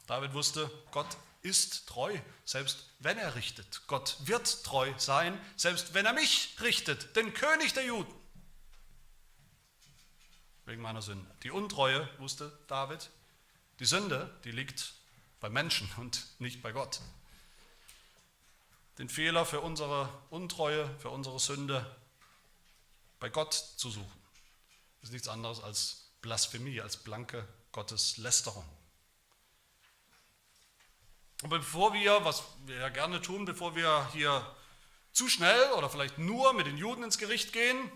[0.06, 3.82] David wusste, Gott ist treu, selbst wenn er richtet.
[3.88, 8.14] Gott wird treu sein, selbst wenn er mich richtet, den König der Juden.
[10.66, 11.30] Wegen meiner Sünde.
[11.44, 13.10] Die Untreue, wusste David,
[13.80, 14.94] die Sünde, die liegt
[15.40, 17.00] bei Menschen und nicht bei Gott.
[18.98, 21.86] Den Fehler für unsere Untreue, für unsere Sünde
[23.20, 24.20] bei Gott zu suchen,
[25.02, 28.66] ist nichts anderes als Blasphemie, als blanke Gotteslästerung.
[31.42, 34.46] Und bevor wir, was wir ja gerne tun, bevor wir hier
[35.14, 37.92] zu schnell oder vielleicht nur mit den Juden ins Gericht gehen,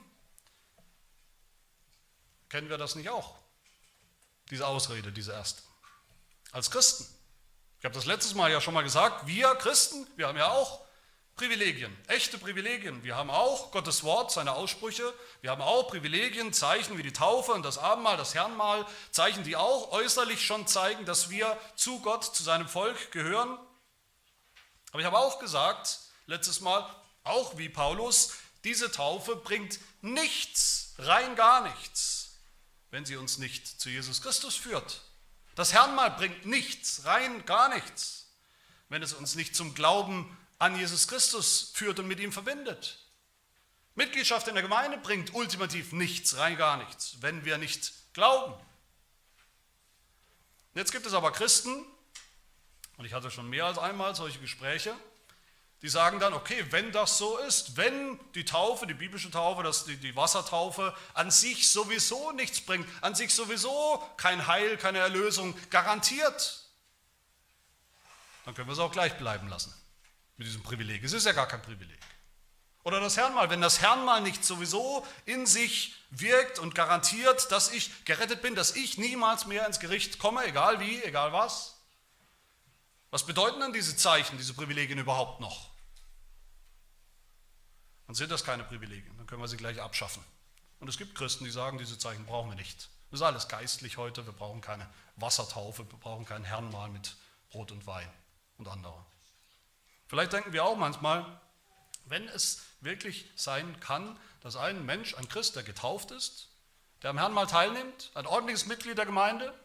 [2.50, 3.36] kennen wir das nicht auch?
[4.50, 5.62] Diese Ausrede, diese erste.
[6.52, 7.06] Als Christen.
[7.80, 10.86] Ich habe das letztes Mal ja schon mal gesagt, wir Christen, wir haben ja auch
[11.36, 13.04] Privilegien, echte Privilegien.
[13.04, 15.12] Wir haben auch Gottes Wort, seine Aussprüche.
[15.42, 19.56] Wir haben auch Privilegien, Zeichen wie die Taufe und das Abendmahl, das Herrenmahl, Zeichen, die
[19.56, 23.58] auch äußerlich schon zeigen, dass wir zu Gott, zu seinem Volk gehören.
[24.92, 26.88] Aber ich habe auch gesagt, letztes Mal,
[27.24, 32.38] auch wie Paulus, diese Taufe bringt nichts, rein gar nichts,
[32.92, 35.02] wenn sie uns nicht zu Jesus Christus führt.
[35.56, 38.28] Das Herrenmahl bringt nichts, rein gar nichts,
[38.90, 42.98] wenn es uns nicht zum Glauben führt an Jesus Christus führt und mit ihm verbindet.
[43.96, 48.54] Mitgliedschaft in der Gemeinde bringt ultimativ nichts, rein gar nichts, wenn wir nicht glauben.
[50.74, 51.86] Jetzt gibt es aber Christen,
[52.96, 54.96] und ich hatte schon mehr als einmal solche Gespräche,
[55.82, 59.84] die sagen dann, okay, wenn das so ist, wenn die Taufe, die biblische Taufe, das,
[59.84, 65.56] die, die Wassertaufe an sich sowieso nichts bringt, an sich sowieso kein Heil, keine Erlösung
[65.70, 66.64] garantiert,
[68.46, 69.83] dann können wir es auch gleich bleiben lassen
[70.38, 71.04] mit diesem Privileg.
[71.04, 72.00] Es ist ja gar kein Privileg.
[72.84, 78.04] Oder das Herrnmal, wenn das Herrnmal nicht sowieso in sich wirkt und garantiert, dass ich
[78.06, 81.78] gerettet bin, dass ich niemals mehr ins Gericht komme, egal wie, egal was.
[83.10, 85.70] Was bedeuten dann diese Zeichen, diese Privilegien überhaupt noch?
[88.08, 90.24] Dann sind das keine Privilegien, dann können wir sie gleich abschaffen.
[90.80, 92.90] Und es gibt Christen, die sagen, diese Zeichen brauchen wir nicht.
[93.12, 97.16] Das ist alles geistlich heute, wir brauchen keine Wassertaufe, wir brauchen kein Herrnmal mit
[97.50, 98.12] Brot und Wein
[98.58, 99.06] und andere.
[100.08, 101.40] Vielleicht denken wir auch manchmal,
[102.06, 106.50] wenn es wirklich sein kann, dass ein Mensch, ein Christ, der getauft ist,
[107.02, 109.58] der am Herrn mal teilnimmt, ein ordentliches Mitglied der Gemeinde,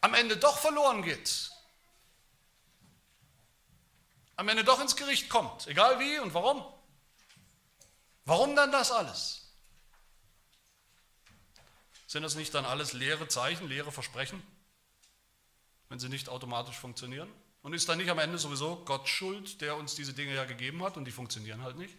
[0.00, 1.50] am Ende doch verloren geht,
[4.36, 6.64] am Ende doch ins Gericht kommt, egal wie und warum.
[8.24, 9.42] Warum dann das alles?
[12.06, 14.42] Sind das nicht dann alles leere Zeichen, leere Versprechen,
[15.88, 17.32] wenn sie nicht automatisch funktionieren?
[17.62, 20.82] Und ist dann nicht am Ende sowieso Gott schuld, der uns diese Dinge ja gegeben
[20.82, 21.96] hat und die funktionieren halt nicht?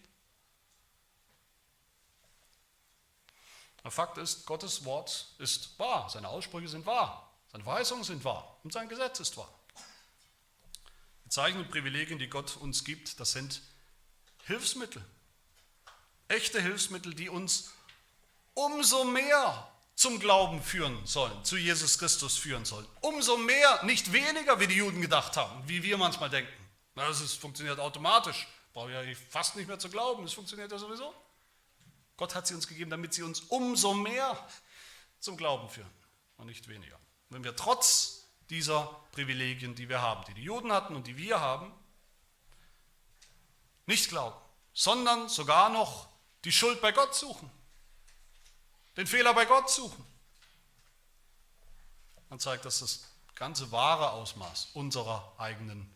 [3.84, 8.58] Der Fakt ist, Gottes Wort ist wahr, seine Aussprüche sind wahr, seine Verheißungen sind wahr
[8.64, 9.54] und sein Gesetz ist wahr.
[11.26, 13.62] Die Zeichen und Privilegien, die Gott uns gibt, das sind
[14.46, 15.04] Hilfsmittel,
[16.28, 17.72] echte Hilfsmittel, die uns
[18.54, 22.88] umso mehr zum Glauben führen sollen, zu Jesus Christus führen sollen.
[23.02, 26.52] Umso mehr, nicht weniger, wie die Juden gedacht haben, wie wir manchmal denken.
[26.96, 28.48] Das ist, funktioniert automatisch.
[28.74, 31.14] Brauche ich ja fast nicht mehr zu glauben, es funktioniert ja sowieso.
[32.18, 34.38] Gott hat sie uns gegeben, damit sie uns umso mehr
[35.20, 35.90] zum Glauben führen
[36.38, 37.00] und nicht weniger.
[37.30, 41.40] Wenn wir trotz dieser Privilegien, die wir haben, die die Juden hatten und die wir
[41.40, 41.72] haben,
[43.86, 44.38] nicht glauben,
[44.74, 46.08] sondern sogar noch
[46.46, 47.50] die Schuld bei Gott suchen,
[48.98, 50.06] den Fehler bei Gott suchen.
[52.30, 53.04] Dann zeigt das das
[53.36, 55.92] ganze wahre Ausmaß unserer eigenen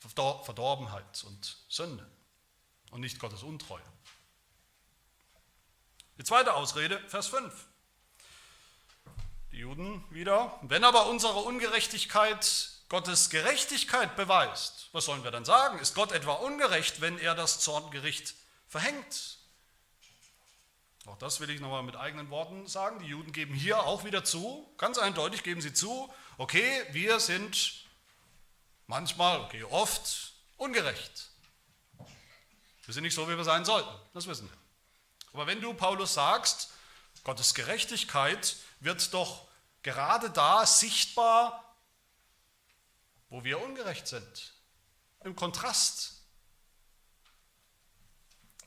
[0.00, 2.08] Verdorbenheit und Sünde
[2.90, 3.82] und nicht Gottes Untreue.
[6.18, 7.66] Die zweite Ausrede, Vers 5.
[9.52, 15.78] Die Juden wieder, wenn aber unsere Ungerechtigkeit Gottes Gerechtigkeit beweist, was sollen wir dann sagen?
[15.78, 18.34] Ist Gott etwa ungerecht, wenn er das Zorngericht
[18.68, 19.38] verhängt?
[21.06, 22.98] Auch das will ich nochmal mit eigenen Worten sagen.
[22.98, 27.84] Die Juden geben hier auch wieder zu, ganz eindeutig geben sie zu, okay, wir sind
[28.88, 31.30] manchmal, okay, oft ungerecht.
[32.84, 34.56] Wir sind nicht so, wie wir sein sollten, das wissen wir.
[35.32, 36.70] Aber wenn du, Paulus, sagst,
[37.24, 39.46] Gottes Gerechtigkeit wird doch
[39.82, 41.74] gerade da sichtbar,
[43.28, 44.54] wo wir ungerecht sind,
[45.24, 46.15] im Kontrast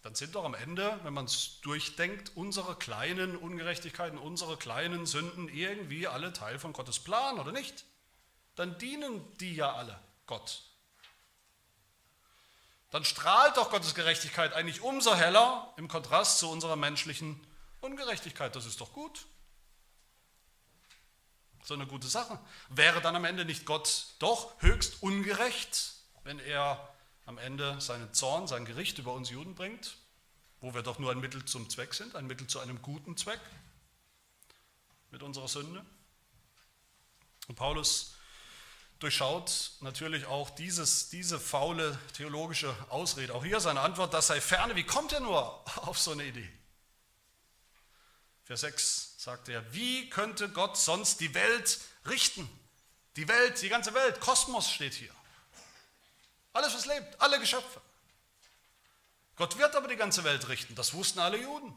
[0.02, 5.50] dann sind doch am Ende, wenn man es durchdenkt, unsere kleinen Ungerechtigkeiten, unsere kleinen Sünden
[5.50, 7.86] irgendwie alle Teil von Gottes Plan, oder nicht?
[8.56, 10.64] Dann dienen die ja alle Gott.
[12.92, 17.40] dann strahlt doch Gottes Gerechtigkeit eigentlich umso heller im Kontrast zu unserer menschlichen
[17.82, 18.56] Ungerechtigkeit.
[18.56, 19.26] Das ist doch gut.
[21.64, 22.40] So eine gute Sache.
[22.70, 26.94] Wäre dann am Ende nicht Gott doch höchst ungerecht, wenn er
[27.30, 29.98] am Ende seinen Zorn, sein Gericht über uns Juden bringt,
[30.62, 33.40] wo wir doch nur ein Mittel zum Zweck sind, ein Mittel zu einem guten Zweck
[35.12, 35.86] mit unserer Sünde?
[37.48, 38.16] Und Paulus
[38.98, 43.36] durchschaut natürlich auch dieses, diese faule theologische Ausrede.
[43.36, 44.76] Auch hier seine Antwort, das sei ferne.
[44.76, 46.50] Wie kommt er nur auf so eine Idee?
[48.44, 52.50] Vers 6 sagt er, wie könnte Gott sonst die Welt richten?
[53.18, 55.14] Die Welt, die ganze Welt, Kosmos steht hier.
[56.60, 57.82] Alles, was lebt, alle Geschöpfe.
[59.36, 60.76] Gott wird aber die ganze Welt richten.
[60.76, 61.74] Das wussten alle Juden.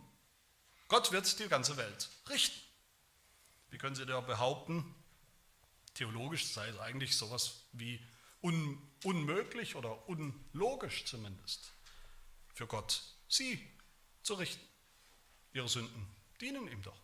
[0.89, 2.61] Gott wird die ganze Welt richten.
[3.71, 4.95] Wie können Sie da behaupten,
[5.95, 8.01] Theologisch sei es eigentlich sowas wie
[8.41, 11.73] un, unmöglich oder unlogisch zumindest
[12.55, 13.71] für Gott, sie
[14.23, 14.67] zu richten.
[15.53, 16.07] Ihre Sünden
[16.41, 16.99] dienen ihm doch.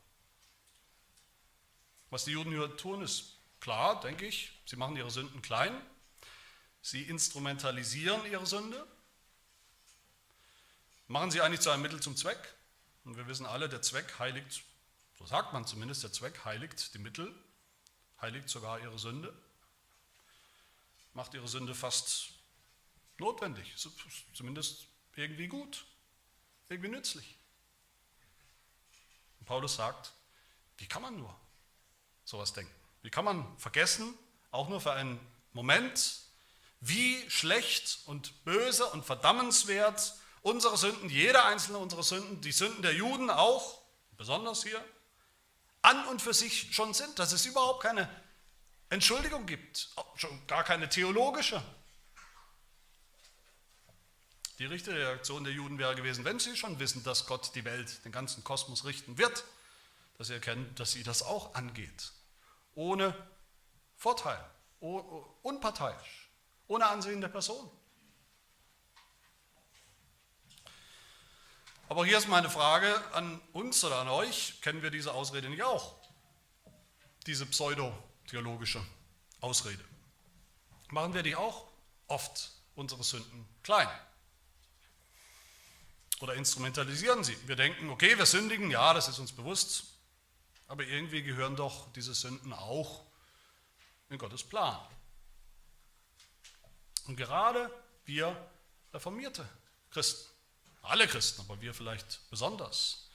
[2.10, 4.52] Was die Juden hier tun, ist klar, denke ich.
[4.64, 5.78] Sie machen ihre Sünden klein.
[6.82, 8.86] Sie instrumentalisieren ihre Sünde.
[11.06, 12.54] Machen sie eigentlich zu einem Mittel zum Zweck.
[13.04, 14.62] Und wir wissen alle, der Zweck heiligt,
[15.18, 17.34] so sagt man zumindest, der Zweck heiligt die Mittel
[18.20, 19.32] heiligt sogar ihre Sünde,
[21.14, 22.30] macht ihre Sünde fast
[23.18, 23.74] notwendig,
[24.34, 24.86] zumindest
[25.16, 25.84] irgendwie gut,
[26.68, 27.36] irgendwie nützlich.
[29.40, 30.12] Und Paulus sagt,
[30.76, 31.34] wie kann man nur
[32.24, 32.72] sowas denken?
[33.02, 34.14] Wie kann man vergessen,
[34.50, 35.18] auch nur für einen
[35.52, 36.20] Moment,
[36.80, 42.94] wie schlecht und böse und verdammenswert unsere Sünden, jeder einzelne unserer Sünden, die Sünden der
[42.94, 43.82] Juden auch,
[44.16, 44.82] besonders hier,
[45.82, 48.08] an und für sich schon sind, dass es überhaupt keine
[48.90, 51.62] Entschuldigung gibt, schon gar keine theologische.
[54.58, 58.04] Die richtige Reaktion der Juden wäre gewesen, wenn sie schon wissen, dass Gott die Welt,
[58.04, 59.44] den ganzen Kosmos richten wird,
[60.16, 62.12] dass sie erkennen, dass sie das auch angeht.
[62.74, 63.14] Ohne
[63.96, 64.44] Vorteil,
[64.80, 66.27] unparteiisch,
[66.68, 67.70] ohne Ansehen der Person.
[71.88, 75.62] Aber hier ist meine Frage an uns oder an euch, kennen wir diese Ausrede nicht
[75.62, 75.94] auch?
[77.26, 78.84] Diese pseudo-theologische
[79.40, 79.82] Ausrede.
[80.90, 81.66] Machen wir die auch
[82.06, 83.88] oft, unsere Sünden, klein?
[86.20, 87.36] Oder instrumentalisieren sie?
[87.48, 89.84] Wir denken, okay, wir sündigen, ja, das ist uns bewusst,
[90.66, 93.06] aber irgendwie gehören doch diese Sünden auch
[94.10, 94.78] in Gottes Plan.
[97.08, 97.70] Und gerade
[98.04, 98.36] wir
[98.92, 99.48] reformierte
[99.90, 100.30] Christen,
[100.82, 103.08] alle Christen, aber wir vielleicht besonders,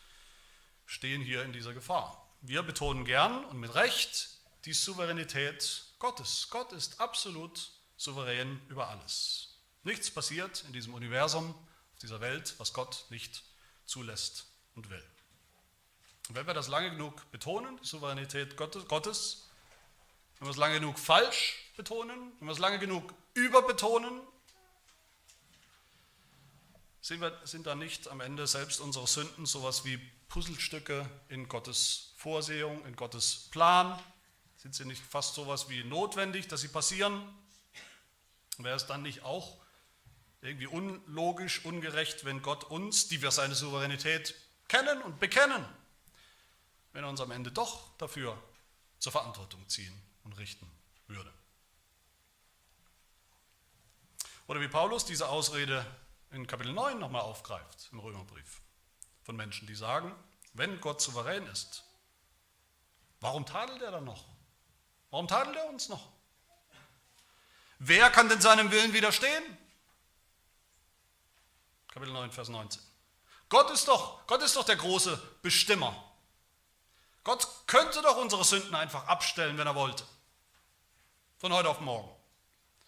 [0.86, 2.28] stehen hier in dieser Gefahr.
[2.42, 4.30] Wir betonen gern und mit Recht
[4.66, 6.48] die Souveränität Gottes.
[6.50, 9.60] Gott ist absolut souverän über alles.
[9.84, 11.52] Nichts passiert in diesem Universum,
[11.94, 13.44] auf dieser Welt, was Gott nicht
[13.86, 15.04] zulässt und will.
[16.30, 19.50] Und wenn wir das lange genug betonen, die Souveränität Gottes,
[20.40, 24.22] wenn wir es lange genug falsch betonen, wenn wir es lange genug überbetonen,
[27.02, 29.98] sind, wir, sind da nicht am Ende selbst unsere Sünden sowas wie
[30.30, 34.02] Puzzlestücke in Gottes Vorsehung, in Gottes Plan?
[34.56, 37.22] Sind sie nicht fast sowas wie notwendig, dass sie passieren?
[38.58, 39.58] Wäre es dann nicht auch
[40.42, 44.36] irgendwie unlogisch, ungerecht, wenn Gott uns, die wir seine Souveränität
[44.70, 45.66] kennen und bekennen,
[46.94, 48.42] wenn er uns am Ende doch dafür
[49.00, 49.94] zur Verantwortung ziehen
[50.24, 50.70] und richten
[51.08, 51.34] würde?
[54.54, 55.84] Oder wie Paulus diese Ausrede
[56.30, 58.62] in Kapitel 9 nochmal aufgreift, im Römerbrief,
[59.24, 60.14] von Menschen, die sagen,
[60.54, 61.84] wenn Gott souverän ist,
[63.20, 64.26] warum tadelt er dann noch?
[65.10, 66.08] Warum tadelt er uns noch?
[67.80, 69.44] Wer kann denn seinem Willen widerstehen?
[71.88, 72.80] Kapitel 9, Vers 19.
[73.50, 75.96] Gott ist doch, Gott ist doch der große Bestimmer.
[77.24, 80.06] Gott könnte doch unsere Sünden einfach abstellen, wenn er wollte.
[81.40, 82.23] Von heute auf morgen.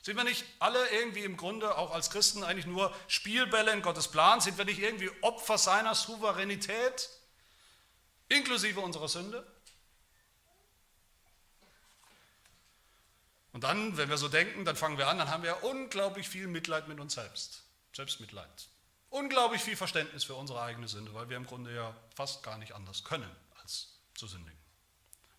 [0.06, 4.08] Sind wir nicht alle irgendwie im Grunde auch als Christen eigentlich nur Spielbälle in Gottes
[4.08, 4.40] Plan?
[4.40, 7.10] Sind wir nicht irgendwie Opfer seiner Souveränität,
[8.30, 9.44] inklusive unserer Sünde?
[13.52, 16.46] Und dann, wenn wir so denken, dann fangen wir an, dann haben wir unglaublich viel
[16.46, 17.64] Mitleid mit uns selbst.
[17.92, 18.68] Selbstmitleid.
[19.10, 22.76] Unglaublich viel Verständnis für unsere eigene Sünde, weil wir im Grunde ja fast gar nicht
[22.76, 24.60] anders können, als zu sündigen.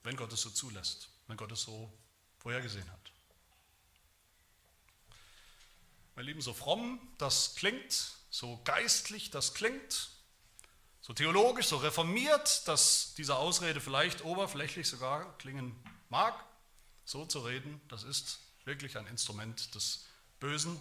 [0.02, 1.88] Wenn Gott es so zulässt, wenn Gott es so
[2.40, 3.15] vorhergesehen hat.
[6.16, 10.08] Meine Lieben, so fromm das klingt, so geistlich das klingt,
[11.02, 15.76] so theologisch, so reformiert, dass diese Ausrede vielleicht oberflächlich sogar klingen
[16.08, 16.34] mag,
[17.04, 20.06] so zu reden, das ist wirklich ein Instrument des
[20.40, 20.80] Bösen,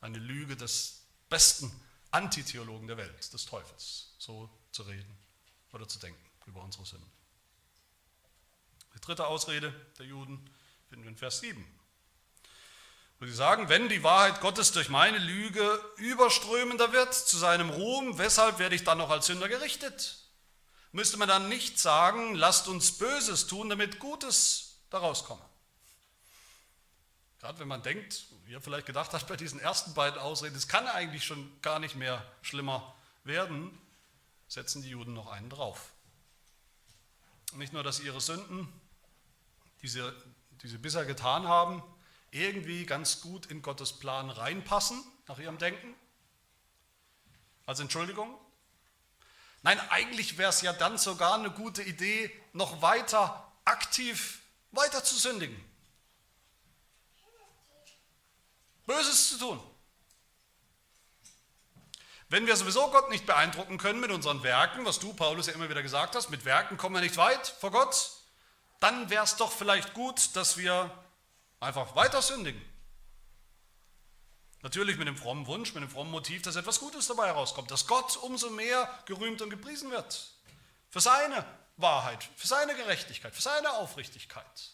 [0.00, 1.72] eine Lüge des besten
[2.12, 5.18] Antitheologen der Welt, des Teufels, so zu reden
[5.72, 7.10] oder zu denken über unsere Sünden.
[8.94, 10.48] Die dritte Ausrede der Juden
[10.88, 11.77] finden wir in Vers 7.
[13.20, 18.16] Wo sie sagen, wenn die Wahrheit Gottes durch meine Lüge überströmender wird zu seinem Ruhm,
[18.18, 20.18] weshalb werde ich dann noch als Sünder gerichtet?
[20.92, 25.42] Müsste man dann nicht sagen, lasst uns Böses tun, damit Gutes daraus komme?
[27.40, 30.68] Gerade wenn man denkt, wie ihr vielleicht gedacht habt bei diesen ersten beiden Ausreden, es
[30.68, 33.76] kann eigentlich schon gar nicht mehr schlimmer werden,
[34.46, 35.90] setzen die Juden noch einen drauf.
[37.54, 38.68] Nicht nur, dass ihre Sünden,
[39.82, 40.12] die sie,
[40.62, 41.82] die sie bisher getan haben,
[42.30, 45.94] irgendwie ganz gut in Gottes Plan reinpassen, nach ihrem Denken,
[47.66, 48.38] als Entschuldigung.
[49.62, 54.40] Nein, eigentlich wäre es ja dann sogar eine gute Idee, noch weiter aktiv
[54.72, 55.56] weiter zu sündigen.
[58.86, 59.60] Böses zu tun.
[62.30, 65.70] Wenn wir sowieso Gott nicht beeindrucken können mit unseren Werken, was du, Paulus, ja immer
[65.70, 68.10] wieder gesagt hast, mit Werken kommen wir nicht weit vor Gott,
[68.80, 70.90] dann wäre es doch vielleicht gut, dass wir
[71.60, 72.62] einfach weiter sündigen.
[74.62, 77.86] Natürlich mit dem frommen Wunsch, mit dem frommen Motiv, dass etwas Gutes dabei herauskommt, dass
[77.86, 80.32] Gott umso mehr gerühmt und gepriesen wird.
[80.90, 81.44] Für seine
[81.76, 84.72] Wahrheit, für seine Gerechtigkeit, für seine Aufrichtigkeit.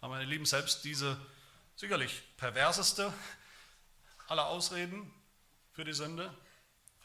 [0.00, 1.18] Aber meine Lieben, selbst diese
[1.76, 3.12] sicherlich perverseste
[4.28, 5.10] aller Ausreden
[5.72, 6.36] für die Sünde,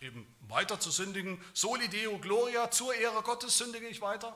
[0.02, 4.36] eben weiter zu sündigen, soli deo gloria, zur Ehre Gottes sündige ich weiter.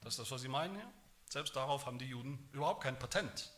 [0.00, 0.92] Das ist das, was sie meinen hier.
[1.28, 3.52] Selbst darauf haben die Juden überhaupt kein Patent.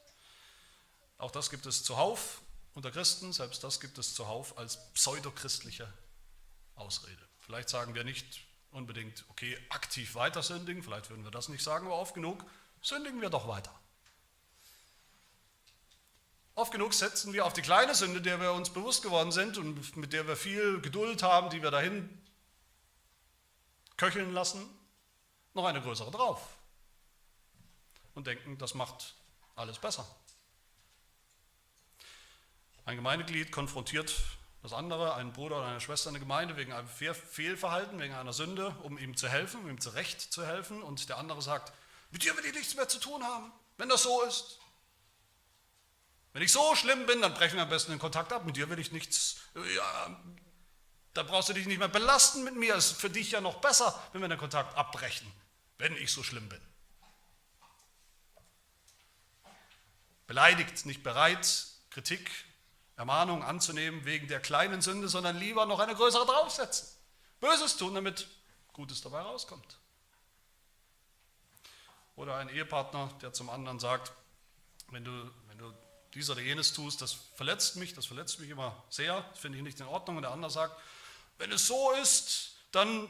[1.19, 2.43] Auch das gibt es zuhauf
[2.75, 5.93] unter Christen, selbst das gibt es zuhauf als pseudochristliche
[6.75, 7.23] Ausrede.
[7.39, 11.87] Vielleicht sagen wir nicht unbedingt, okay, aktiv weiter sündigen, vielleicht würden wir das nicht sagen,
[11.87, 12.45] aber oft genug
[12.81, 13.73] sündigen wir doch weiter.
[16.55, 19.97] Oft genug setzen wir auf die kleine Sünde, der wir uns bewusst geworden sind und
[19.97, 22.21] mit der wir viel Geduld haben, die wir dahin
[23.97, 24.69] köcheln lassen,
[25.55, 26.41] noch eine größere drauf
[28.15, 29.15] und denken, das macht
[29.55, 30.07] alles besser.
[32.85, 34.13] Ein Gemeindeglied konfrontiert
[34.63, 38.33] das andere, einen Bruder oder eine Schwester in der Gemeinde wegen einem Fehlverhalten, wegen einer
[38.33, 41.73] Sünde, um ihm zu helfen, um ihm zurecht zu helfen und der andere sagt,
[42.11, 44.61] mit dir will ich nichts mehr zu tun haben, wenn das so ist.
[46.33, 48.45] Wenn ich so schlimm bin, dann brechen wir am besten den Kontakt ab.
[48.45, 50.21] Mit dir will ich nichts, ja,
[51.13, 52.75] da brauchst du dich nicht mehr belasten mit mir.
[52.75, 55.31] Es ist für dich ja noch besser, wenn wir den Kontakt abbrechen,
[55.79, 56.61] wenn ich so schlimm bin.
[60.27, 62.31] Beleidigt, nicht bereit, Kritik,
[62.97, 66.89] Ermahnung anzunehmen wegen der kleinen Sünde, sondern lieber noch eine größere draufsetzen.
[67.41, 68.29] Böses tun, damit
[68.73, 69.79] Gutes dabei rauskommt.
[72.17, 74.13] Oder ein Ehepartner, der zum anderen sagt,
[74.91, 75.73] wenn du, wenn du
[76.15, 79.65] dies oder jenes tust, das verletzt mich, das verletzt mich immer sehr, das finde ich
[79.65, 80.17] nicht in Ordnung.
[80.17, 80.81] Und der andere sagt,
[81.39, 83.09] wenn es so ist, dann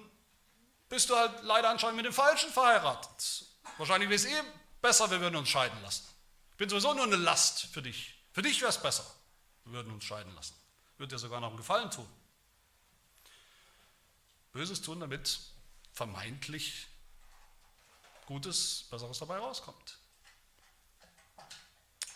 [0.93, 3.47] bist du halt leider anscheinend mit dem Falschen verheiratet.
[3.79, 4.43] Wahrscheinlich wäre es eh
[4.83, 6.07] besser, wir würden uns scheiden lassen.
[6.51, 8.15] Ich bin sowieso nur eine Last für dich.
[8.31, 9.03] Für dich wäre es besser,
[9.65, 10.55] wir würden uns scheiden lassen.
[10.99, 12.07] Würde dir sogar noch einen Gefallen tun.
[14.53, 15.41] Böses tun, damit
[15.95, 16.89] vermeintlich
[18.27, 19.97] Gutes, Besseres dabei rauskommt.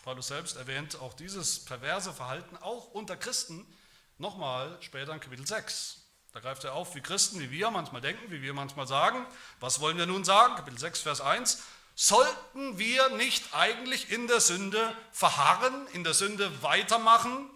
[0.03, 3.65] Paulus selbst erwähnt auch dieses perverse Verhalten auch unter Christen
[4.19, 6.06] nochmal später in Kapitel 6.
[6.37, 9.25] Da greift er auf, wie Christen, wie wir manchmal denken, wie wir manchmal sagen.
[9.59, 10.55] Was wollen wir nun sagen?
[10.55, 11.63] Kapitel 6, Vers 1.
[11.95, 17.49] Sollten wir nicht eigentlich in der Sünde verharren, in der Sünde weitermachen,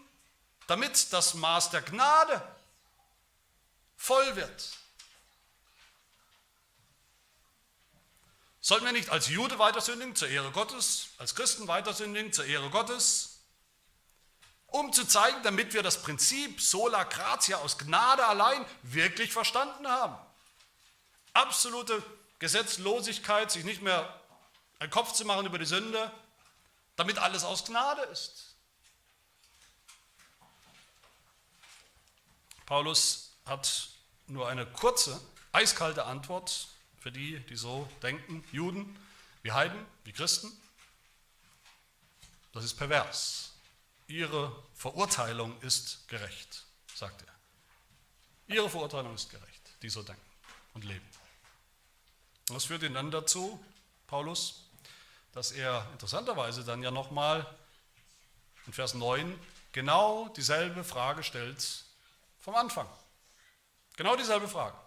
[0.65, 2.41] damit das Maß der Gnade
[3.97, 4.69] voll wird?
[8.61, 12.45] Sollten wir nicht als Jude weiter sündigen zur Ehre Gottes, als Christen weiter sündigen zur
[12.45, 13.30] Ehre Gottes,
[14.71, 20.15] um zu zeigen, damit wir das Prinzip sola gratia aus Gnade allein wirklich verstanden haben?
[21.33, 22.01] Absolute
[22.39, 24.19] Gesetzlosigkeit, sich nicht mehr
[24.79, 26.11] einen Kopf zu machen über die Sünde,
[26.95, 28.55] damit alles aus Gnade ist.
[32.65, 33.89] Paulus hat
[34.27, 35.19] nur eine kurze,
[35.51, 36.69] eiskalte Antwort
[36.99, 38.97] für die, die so denken, Juden,
[39.43, 40.51] wie Heiden, wie Christen.
[42.53, 43.50] Das ist pervers.
[44.11, 48.53] Ihre Verurteilung ist gerecht, sagt er.
[48.53, 50.21] Ihre Verurteilung ist gerecht, die so denken
[50.73, 51.07] und leben.
[52.49, 53.63] Und das führt ihn dann dazu,
[54.07, 54.65] Paulus,
[55.31, 57.47] dass er interessanterweise dann ja nochmal
[58.67, 59.39] in Vers 9
[59.71, 61.85] genau dieselbe Frage stellt
[62.39, 62.89] vom Anfang.
[63.95, 64.77] Genau dieselbe Frage.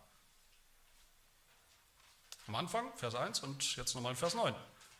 [2.46, 4.54] Am Anfang, Vers 1 und jetzt nochmal in Vers 9.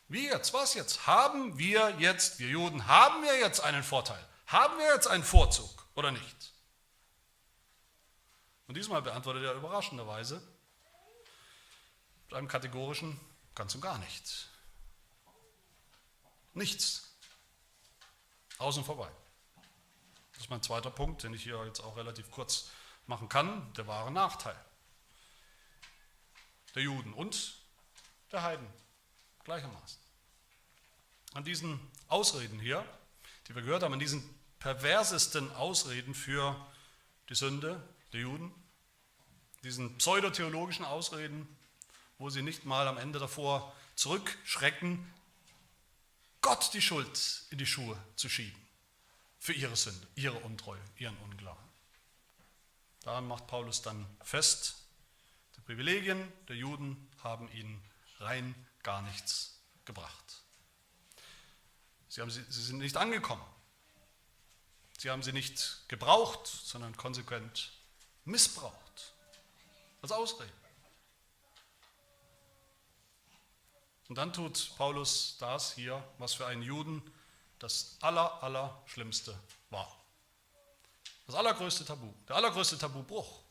[0.07, 0.53] Wie jetzt?
[0.53, 1.07] Was jetzt?
[1.07, 4.23] Haben wir jetzt, wir Juden, haben wir jetzt einen Vorteil?
[4.47, 6.53] Haben wir jetzt einen Vorzug oder nicht?
[8.67, 10.41] Und diesmal beantwortet er überraschenderweise
[12.25, 13.19] mit einem kategorischen
[13.53, 14.47] ganz und gar nichts.
[16.53, 17.15] Nichts.
[18.57, 19.09] Außen vorbei.
[20.33, 22.69] Das ist mein zweiter Punkt, den ich hier jetzt auch relativ kurz
[23.07, 24.55] machen kann, der wahre Nachteil
[26.75, 27.55] der Juden und
[28.31, 28.67] der Heiden
[29.45, 29.99] gleichermaßen.
[31.33, 32.85] An diesen Ausreden hier,
[33.47, 34.23] die wir gehört haben, an diesen
[34.59, 36.55] perversesten Ausreden für
[37.29, 37.81] die Sünde
[38.11, 38.53] der Juden,
[39.63, 41.47] diesen pseudotheologischen Ausreden,
[42.17, 45.11] wo sie nicht mal am Ende davor zurückschrecken,
[46.41, 48.59] Gott die Schuld in die Schuhe zu schieben
[49.39, 51.63] für ihre Sünde, ihre Untreue, ihren Unglauben.
[53.01, 54.75] Daran macht Paulus dann fest,
[55.55, 57.83] die Privilegien der Juden haben ihnen
[58.19, 58.55] rein
[58.85, 60.43] gar nichts gebracht.
[62.07, 63.43] Sie, haben, sie, sie sind nicht angekommen.
[64.99, 67.73] Sie haben sie nicht gebraucht, sondern konsequent
[68.23, 69.13] missbraucht.
[70.01, 70.53] Als Ausrede.
[74.07, 77.01] Und dann tut Paulus das hier, was für einen Juden
[77.57, 78.83] das aller, aller
[79.71, 80.05] war.
[81.25, 83.41] Das allergrößte Tabu, der allergrößte Tabubruch.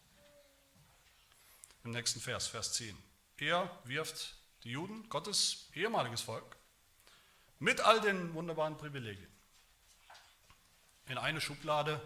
[1.83, 2.97] Im nächsten Vers, Vers 10.
[3.39, 6.57] Er wirft die Juden, Gottes ehemaliges Volk,
[7.59, 9.35] mit all den wunderbaren Privilegien
[11.07, 12.01] in eine Schublade.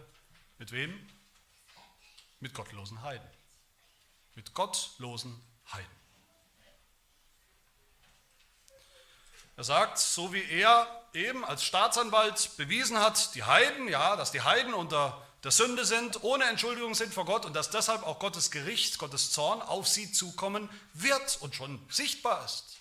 [0.58, 1.08] Mit wem?
[2.40, 3.28] Mit gottlosen Heiden.
[4.34, 5.40] Mit gottlosen
[5.72, 5.98] Heiden.
[9.56, 14.42] Er sagt, so wie er eben als Staatsanwalt bewiesen hat, die Heiden, ja, dass die
[14.42, 18.50] Heiden unter der Sünde sind, ohne Entschuldigung sind vor Gott und dass deshalb auch Gottes
[18.50, 22.78] Gericht, Gottes Zorn auf sie zukommen wird und schon sichtbar ist.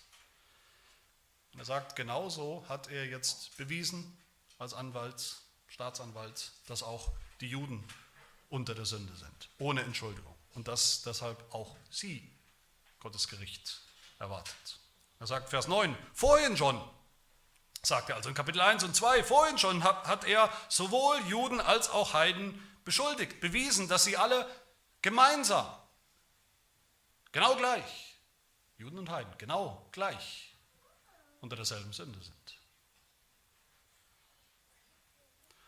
[1.54, 4.18] Und er sagt, genauso hat er jetzt bewiesen
[4.58, 5.38] als Anwalt,
[5.68, 7.84] Staatsanwalt, dass auch die Juden
[8.50, 10.36] unter der Sünde sind, ohne Entschuldigung.
[10.56, 12.28] Und dass deshalb auch sie
[13.00, 13.82] Gottes Gericht
[14.18, 14.80] erwartet.
[15.20, 16.82] Er sagt Vers 9, vorhin schon,
[17.84, 21.90] sagt er also in Kapitel 1 und 2, vorhin schon hat, er sowohl Juden als
[21.90, 24.50] auch Heiden beschuldigt, bewiesen, dass sie alle
[25.02, 25.68] gemeinsam,
[27.32, 28.20] genau gleich,
[28.78, 30.56] Juden und Heiden, genau gleich
[31.42, 32.34] unter derselben Sünde sind.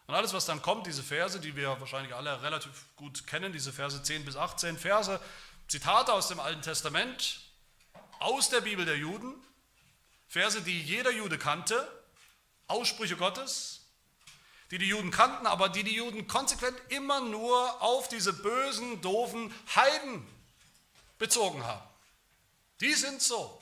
[0.08, 3.72] Und alles, was dann kommt, diese Verse, die wir wahrscheinlich alle relativ gut kennen, diese
[3.72, 5.20] Verse 10 bis 18, Verse,
[5.68, 7.42] Zitate aus dem Alten Testament,
[8.18, 9.36] aus der Bibel der Juden,
[10.28, 11.88] Verse, die jeder Jude kannte,
[12.70, 13.82] Aussprüche Gottes,
[14.72, 19.54] die die Juden kannten, aber die die Juden konsequent immer nur auf diese bösen, doofen
[19.76, 20.26] Heiden
[21.18, 21.88] bezogen haben.
[22.80, 23.62] Die sind so.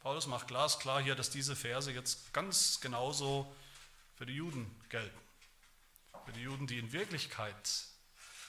[0.00, 3.52] Paulus macht glasklar hier, dass diese Verse jetzt ganz genauso
[4.16, 5.18] für die Juden gelten.
[6.24, 7.86] Für die Juden, die in Wirklichkeit,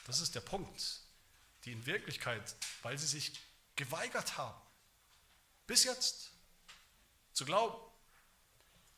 [0.05, 1.01] das ist der Punkt,
[1.63, 3.33] die in Wirklichkeit, weil sie sich
[3.75, 4.61] geweigert haben,
[5.65, 6.29] bis jetzt
[7.33, 7.75] zu glauben,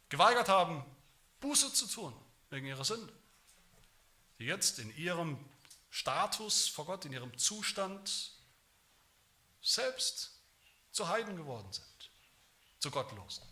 [0.09, 0.83] geweigert haben,
[1.39, 2.13] Buße zu tun
[2.49, 3.13] wegen ihrer Sünde,
[4.39, 5.37] die jetzt in ihrem
[5.89, 8.31] Status vor Gott, in ihrem Zustand
[9.61, 10.39] selbst
[10.91, 12.11] zu Heiden geworden sind,
[12.79, 13.43] zu Gottlosen.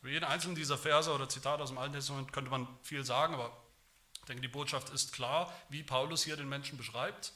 [0.00, 3.34] Über jeden einzelnen dieser Verse oder Zitate aus dem Alten Testament könnte man viel sagen,
[3.34, 3.56] aber
[4.18, 7.32] ich denke, die Botschaft ist klar, wie Paulus hier den Menschen beschreibt.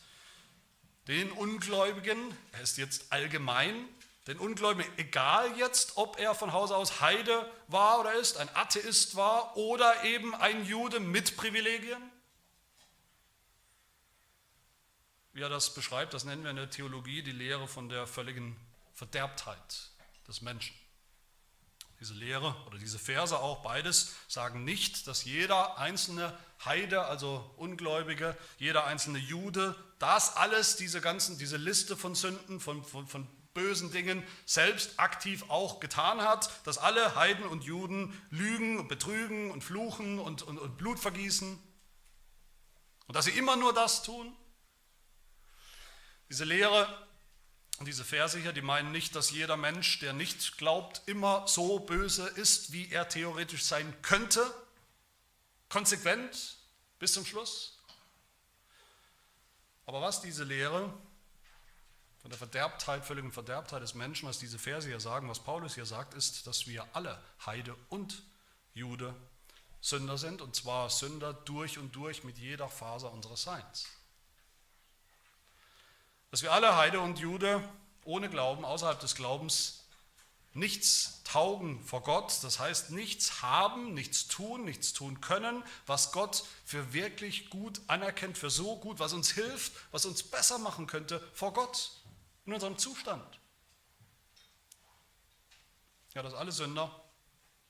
[1.09, 2.19] Den Ungläubigen,
[2.53, 3.89] er ist jetzt allgemein,
[4.27, 9.17] den Ungläubigen, egal jetzt, ob er von Hause aus Heide war oder ist, ein Atheist
[9.17, 12.03] war oder eben ein Jude mit Privilegien.
[15.33, 18.57] Wie er das beschreibt, das nennen wir in der Theologie die Lehre von der völligen
[18.95, 19.91] Verderbtheit
[20.29, 20.77] des Menschen.
[22.01, 28.37] Diese Lehre oder diese Verse auch, beides, sagen nicht, dass jeder einzelne Heide, also Ungläubige,
[28.59, 33.91] jeder einzelne Jude, das alles, diese ganzen, diese Liste von Sünden, von, von, von bösen
[33.91, 39.63] Dingen selbst aktiv auch getan hat, dass alle Heiden und Juden lügen und betrügen und
[39.63, 41.59] fluchen und, und, und Blut vergießen
[43.07, 44.37] und dass sie immer nur das tun.
[46.29, 47.09] Diese Lehre
[47.81, 51.81] und diese Verse hier, die meinen nicht, dass jeder Mensch, der nicht glaubt, immer so
[51.81, 54.55] böse ist, wie er theoretisch sein könnte.
[55.69, 56.59] Konsequent
[56.99, 57.79] bis zum Schluss.
[59.87, 60.95] Aber was diese Lehre
[62.21, 65.87] von der Verderbtheit, völligen Verderbtheit des Menschen, was diese Verse hier sagen, was Paulus hier
[65.87, 68.23] sagt, ist, dass wir alle, Heide und
[68.75, 69.15] Jude,
[69.81, 73.87] Sünder sind, und zwar Sünder durch und durch mit jeder Faser unseres Seins.
[76.31, 77.67] Dass wir alle Heide und Jude
[78.05, 79.85] ohne Glauben, außerhalb des Glaubens,
[80.53, 86.45] nichts taugen vor Gott, das heißt nichts haben, nichts tun, nichts tun können, was Gott
[86.65, 91.27] für wirklich gut anerkennt, für so gut, was uns hilft, was uns besser machen könnte
[91.33, 91.93] vor Gott
[92.51, 93.39] in unserem Zustand.
[96.15, 96.91] Ja, dass alle Sünder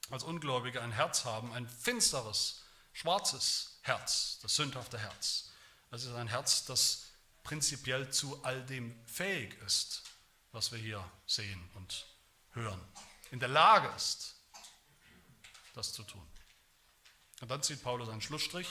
[0.09, 2.63] als Ungläubige ein Herz haben, ein finsteres,
[2.95, 5.51] schwarzes Herz, das sündhafte Herz.
[5.91, 7.09] Das ist ein Herz, das
[7.45, 10.03] prinzipiell zu all dem fähig ist,
[10.53, 12.07] was wir hier sehen und
[12.53, 12.81] hören,
[13.31, 14.35] in der Lage ist,
[15.75, 16.27] das zu tun.
[17.43, 18.69] Und dann zieht Paulus einen Schlussstrich.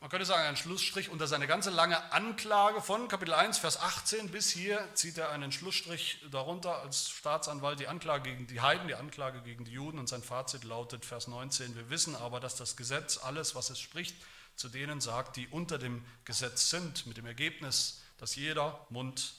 [0.00, 4.30] Man könnte sagen, einen Schlussstrich unter seine ganze lange Anklage von Kapitel 1, Vers 18
[4.30, 8.94] bis hier zieht er einen Schlussstrich darunter als Staatsanwalt die Anklage gegen die Heiden, die
[8.94, 12.76] Anklage gegen die Juden und sein Fazit lautet Vers 19, wir wissen aber, dass das
[12.76, 14.14] Gesetz alles, was es spricht,
[14.54, 19.34] zu denen sagt, die unter dem Gesetz sind, mit dem Ergebnis, dass jeder Mund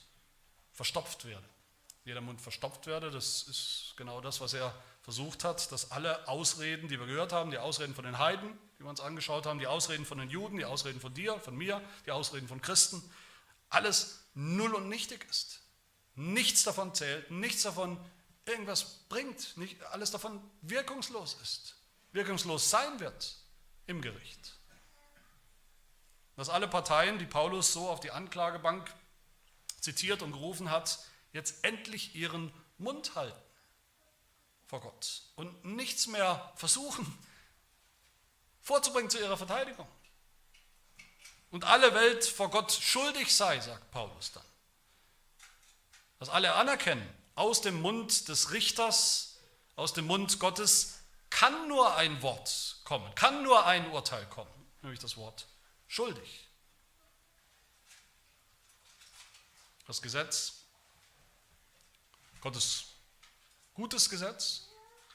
[0.74, 1.48] verstopft werde
[2.10, 3.12] jeder Mund verstopft werde.
[3.12, 7.52] Das ist genau das, was er versucht hat, dass alle Ausreden, die wir gehört haben,
[7.52, 10.58] die Ausreden von den Heiden, die wir uns angeschaut haben, die Ausreden von den Juden,
[10.58, 13.04] die Ausreden von dir, von mir, die Ausreden von Christen,
[13.70, 15.60] alles null und nichtig ist.
[16.16, 18.00] Nichts davon zählt, nichts davon
[18.46, 21.76] irgendwas bringt, nicht, alles davon wirkungslos ist,
[22.14, 23.36] wirkungslos sein wird
[23.86, 24.58] im Gericht.
[26.38, 28.90] Dass alle Parteien, die Paulus so auf die Anklagebank
[29.82, 31.00] zitiert und gerufen hat,
[31.34, 33.38] jetzt endlich ihren Mund halten
[34.68, 37.18] vor Gott und nichts mehr versuchen
[38.70, 39.88] vorzubringen zu ihrer Verteidigung.
[41.50, 44.46] Und alle Welt vor Gott schuldig sei, sagt Paulus dann.
[46.20, 49.40] Dass alle anerkennen, aus dem Mund des Richters,
[49.76, 51.00] aus dem Mund Gottes
[51.32, 54.52] kann nur ein Wort kommen, kann nur ein Urteil kommen,
[54.84, 55.48] nämlich das Wort
[55.88, 56.46] schuldig.
[59.88, 60.60] Das Gesetz
[62.42, 62.86] Gottes
[63.74, 64.68] gutes Gesetz,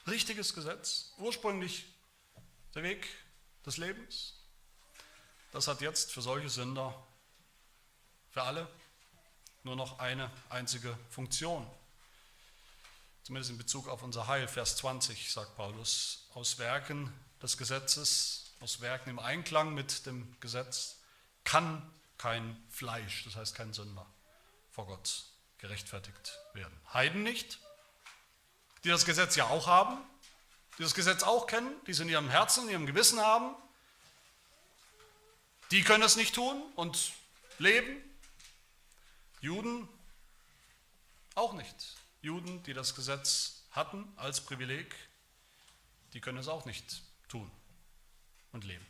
[0.08, 1.86] richtiges Gesetz, ursprünglich
[2.74, 3.06] der Weg
[3.66, 4.34] des Lebens.
[5.52, 6.94] Das hat jetzt für solche Sünder,
[8.30, 8.68] für alle,
[9.62, 11.66] nur noch eine einzige Funktion.
[13.22, 18.80] Zumindest in Bezug auf unser Heil, Vers 20 sagt Paulus, aus Werken des Gesetzes, aus
[18.80, 20.96] Werken im Einklang mit dem Gesetz,
[21.44, 24.06] kann kein Fleisch, das heißt kein Sünder,
[24.70, 25.24] vor Gott
[25.58, 26.78] gerechtfertigt werden.
[26.92, 27.58] Heiden nicht,
[28.82, 29.98] die das Gesetz ja auch haben,
[30.78, 33.54] die das Gesetz auch kennen, die es in ihrem Herzen, in ihrem Gewissen haben,
[35.70, 37.12] die können es nicht tun und
[37.58, 38.02] leben.
[39.40, 39.88] Juden
[41.34, 41.96] auch nicht.
[42.22, 44.94] Juden, die das Gesetz hatten als Privileg,
[46.12, 47.50] die können es auch nicht tun
[48.52, 48.86] und leben.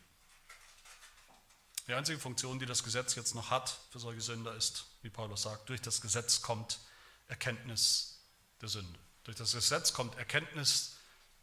[1.87, 5.43] Die einzige Funktion, die das Gesetz jetzt noch hat für solche Sünder ist, wie Paulus
[5.43, 6.79] sagt, durch das Gesetz kommt
[7.27, 8.19] Erkenntnis
[8.61, 8.99] der Sünde.
[9.23, 10.94] Durch das Gesetz kommt Erkenntnis,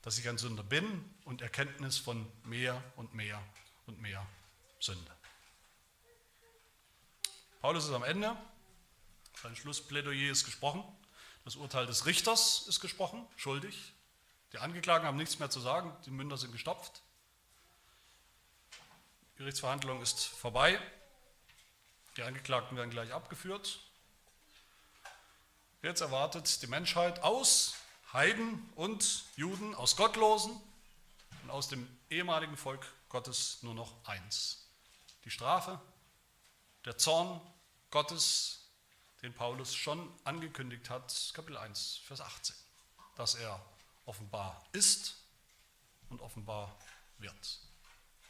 [0.02, 3.42] dass ich ein Sünder bin und Erkenntnis von mehr und mehr
[3.86, 4.26] und mehr
[4.80, 5.10] Sünde.
[7.60, 8.36] Paulus ist am Ende,
[9.40, 10.82] sein Schlussplädoyer ist gesprochen,
[11.44, 13.92] das Urteil des Richters ist gesprochen, schuldig.
[14.52, 17.02] Die Angeklagten haben nichts mehr zu sagen, die Münder sind gestopft.
[19.36, 20.80] Gerichtsverhandlung ist vorbei.
[22.16, 23.80] Die Angeklagten werden gleich abgeführt.
[25.82, 27.74] Jetzt erwartet die Menschheit aus
[28.12, 30.60] Heiden und Juden, aus Gottlosen
[31.42, 34.68] und aus dem ehemaligen Volk Gottes nur noch eins.
[35.24, 35.80] Die Strafe,
[36.84, 37.40] der Zorn
[37.90, 38.68] Gottes,
[39.22, 42.54] den Paulus schon angekündigt hat, Kapitel 1, Vers 18,
[43.14, 43.58] dass er
[44.04, 45.14] offenbar ist
[46.10, 46.76] und offenbar
[47.16, 47.60] wird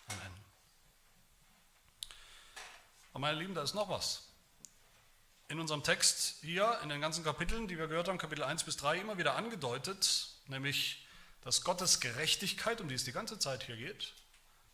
[0.07, 0.41] am Ende.
[3.11, 4.32] Aber meine Lieben, da ist noch was.
[5.53, 8.79] In unserem Text hier, in den ganzen Kapiteln, die wir gehört haben, Kapitel 1 bis
[8.79, 11.07] 3, immer wieder angedeutet, nämlich,
[11.43, 14.15] dass Gottes Gerechtigkeit, um die es die ganze Zeit hier geht,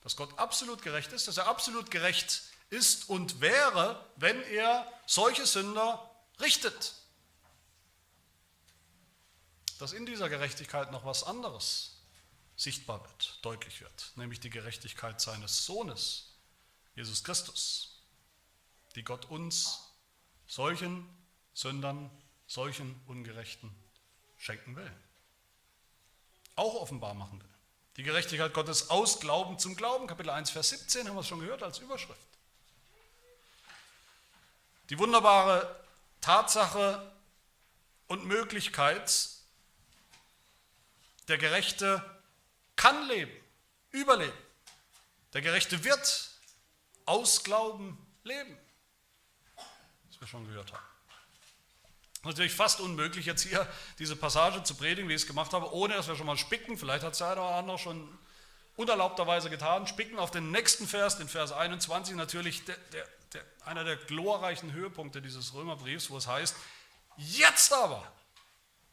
[0.02, 5.46] dass Gott absolut gerecht ist, dass er absolut gerecht ist und wäre, wenn er solche
[5.46, 6.94] Sünder richtet.
[9.80, 11.96] Dass in dieser Gerechtigkeit noch was anderes
[12.54, 16.36] sichtbar wird, deutlich wird, nämlich die Gerechtigkeit seines Sohnes,
[16.94, 17.96] Jesus Christus
[18.94, 19.87] die Gott uns,
[20.48, 21.08] solchen
[21.54, 22.10] Sündern,
[22.46, 23.70] solchen Ungerechten
[24.38, 24.90] schenken will.
[26.56, 27.48] Auch offenbar machen will.
[27.96, 31.40] Die Gerechtigkeit Gottes aus Glauben zum Glauben, Kapitel 1, Vers 17 haben wir es schon
[31.40, 32.18] gehört als Überschrift.
[34.88, 35.84] Die wunderbare
[36.20, 37.12] Tatsache
[38.06, 39.28] und Möglichkeit,
[41.28, 42.02] der Gerechte
[42.74, 43.32] kann leben,
[43.90, 44.38] überleben.
[45.34, 46.30] Der Gerechte wird
[47.04, 48.56] aus Glauben leben
[50.20, 50.84] wir schon gehört haben.
[52.24, 53.66] Natürlich fast unmöglich, jetzt hier
[53.98, 56.76] diese Passage zu predigen, wie ich es gemacht habe, ohne dass wir schon mal spicken.
[56.76, 58.18] Vielleicht hat es der eine oder andere schon
[58.76, 59.86] unerlaubterweise getan.
[59.86, 63.04] Spicken auf den nächsten Vers, den Vers 21, natürlich der, der,
[63.34, 66.56] der, einer der glorreichen Höhepunkte dieses Römerbriefs, wo es heißt,
[67.16, 68.10] jetzt aber,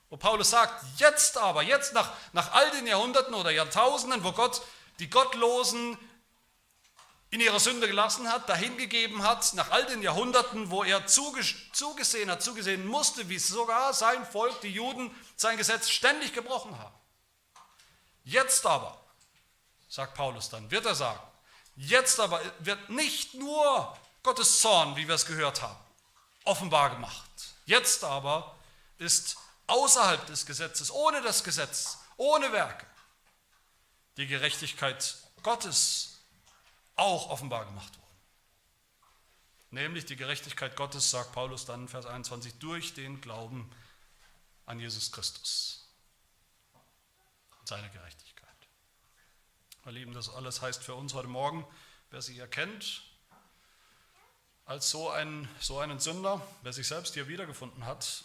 [0.09, 4.61] wo Paulus sagt, jetzt aber, jetzt nach, nach all den Jahrhunderten oder Jahrtausenden, wo Gott
[4.99, 5.97] die Gottlosen
[7.32, 12.41] in ihrer Sünde gelassen hat, dahingegeben hat, nach all den Jahrhunderten, wo er zugesehen hat,
[12.41, 16.95] zugesehen musste, wie sogar sein Volk, die Juden, sein Gesetz ständig gebrochen haben.
[18.23, 18.99] Jetzt aber,
[19.89, 21.19] sagt Paulus dann, wird er sagen,
[21.76, 25.78] jetzt aber wird nicht nur Gottes Zorn, wie wir es gehört haben,
[26.45, 27.30] offenbar gemacht.
[27.65, 28.55] Jetzt aber
[28.97, 32.86] ist außerhalb des Gesetzes, ohne das Gesetz, ohne Werke,
[34.17, 36.14] die Gerechtigkeit Gottes
[36.96, 38.06] auch offenbar gemacht worden.
[39.72, 43.70] Nämlich die Gerechtigkeit Gottes, sagt Paulus dann in Vers 21, durch den Glauben
[44.66, 45.88] an Jesus Christus
[47.60, 48.48] und seine Gerechtigkeit.
[49.84, 51.68] Meine Lieben, das alles heißt für uns heute Morgen,
[52.10, 53.04] wer sie erkennt
[54.66, 58.24] als so einen, so einen Sünder, wer sich selbst hier wiedergefunden hat,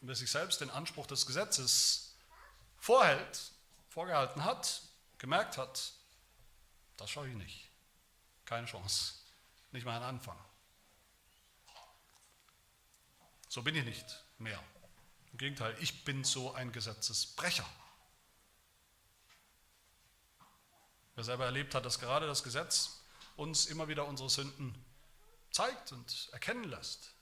[0.00, 2.16] wer sich selbst den Anspruch des Gesetzes
[2.78, 3.52] vorhält,
[3.88, 4.82] vorgehalten hat,
[5.18, 5.92] gemerkt hat,
[6.96, 7.69] das schaue ich nicht.
[8.50, 9.14] Keine Chance.
[9.70, 10.36] Nicht mal ein Anfang.
[13.48, 14.60] So bin ich nicht mehr.
[15.30, 17.64] Im Gegenteil, ich bin so ein Gesetzesbrecher.
[21.14, 23.04] Wer selber erlebt hat, dass gerade das Gesetz
[23.36, 24.74] uns immer wieder unsere Sünden
[25.52, 27.14] zeigt und erkennen lässt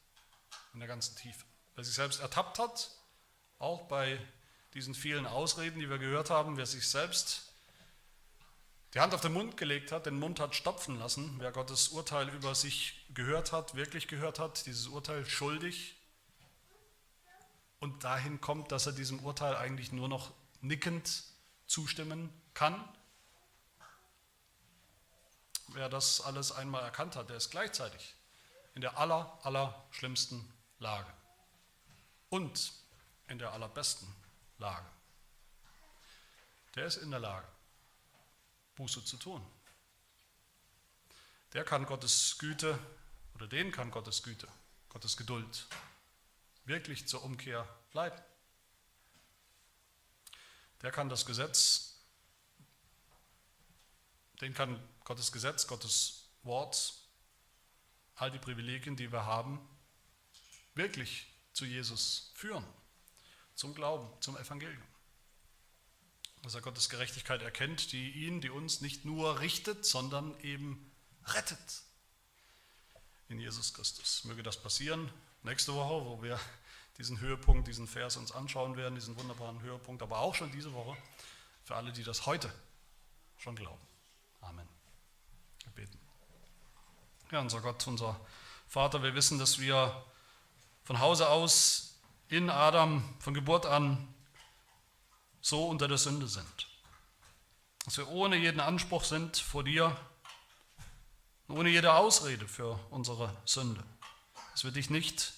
[0.72, 1.45] in der ganzen Tiefe.
[1.74, 2.91] Wer sich selbst ertappt hat,
[3.59, 4.18] auch bei
[4.72, 7.47] diesen vielen Ausreden, die wir gehört haben, wer sich selbst
[8.95, 12.28] die Hand auf den Mund gelegt hat, den Mund hat stopfen lassen, wer Gottes Urteil
[12.30, 15.95] über sich gehört hat, wirklich gehört hat, dieses Urteil schuldig
[17.80, 21.24] und dahin kommt, dass er diesem Urteil eigentlich nur noch nickend
[21.66, 22.82] zustimmen kann.
[25.68, 28.14] Wer das alles einmal erkannt hat, der ist gleichzeitig
[28.74, 31.12] in der aller, aller schlimmsten Lage
[32.30, 32.72] und
[33.28, 34.09] in der allerbesten
[34.57, 34.86] Lage.
[36.74, 37.47] Der ist in der Lage,
[38.79, 39.45] Buße zu tun.
[41.53, 42.79] Der kann Gottes Güte
[43.35, 44.47] oder den kann Gottes Güte,
[44.89, 45.66] Gottes Geduld
[46.64, 48.22] wirklich zur Umkehr leiten.
[50.83, 52.05] Der kann das Gesetz,
[54.41, 56.95] den kann Gottes Gesetz, Gottes Wort,
[58.14, 59.59] all die Privilegien, die wir haben,
[60.74, 62.64] wirklich zu Jesus führen,
[63.57, 64.83] zum Glauben, zum Evangelium
[66.43, 70.91] dass er Gottes Gerechtigkeit erkennt, die ihn, die uns nicht nur richtet, sondern eben
[71.26, 71.82] rettet
[73.28, 74.24] in Jesus Christus.
[74.24, 75.11] Möge das passieren
[75.43, 76.39] nächste Woche, wo wir
[76.99, 80.97] diesen Höhepunkt, diesen Vers uns anschauen werden, diesen wunderbaren Höhepunkt, aber auch schon diese Woche
[81.64, 82.53] für alle, die das heute
[83.36, 83.86] schon glauben.
[84.41, 84.68] Amen.
[85.64, 85.99] Wir beten.
[87.30, 88.18] Ja, unser Gott, unser
[88.66, 90.05] Vater, wir wissen, dass wir
[90.82, 94.12] von Hause aus in Adam von Geburt an
[95.49, 96.68] so unter der Sünde sind.
[97.84, 99.96] Dass wir ohne jeden Anspruch sind vor dir,
[101.49, 103.82] ohne jede Ausrede für unsere Sünde.
[104.53, 105.32] Dass wir dich nicht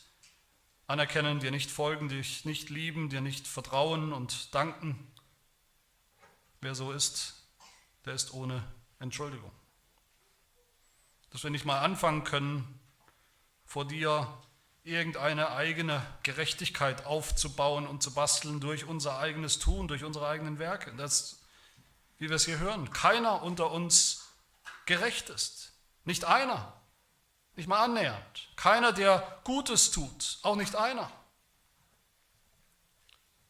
[0.88, 5.06] anerkennen, dir nicht folgen, dich nicht lieben, dir nicht vertrauen und danken.
[6.60, 7.46] Wer so ist,
[8.04, 8.64] der ist ohne
[8.98, 9.52] Entschuldigung.
[11.30, 12.80] Dass wir nicht mal anfangen können,
[13.64, 14.26] vor dir
[14.82, 20.94] irgendeine eigene Gerechtigkeit aufzubauen und zu basteln durch unser eigenes Tun, durch unsere eigenen Werke.
[20.96, 21.40] Das,
[22.18, 24.28] wie wir es hier hören, keiner unter uns
[24.86, 25.72] gerecht ist.
[26.04, 26.72] Nicht einer,
[27.56, 28.48] nicht mal annähernd.
[28.56, 31.10] Keiner, der Gutes tut, auch nicht einer.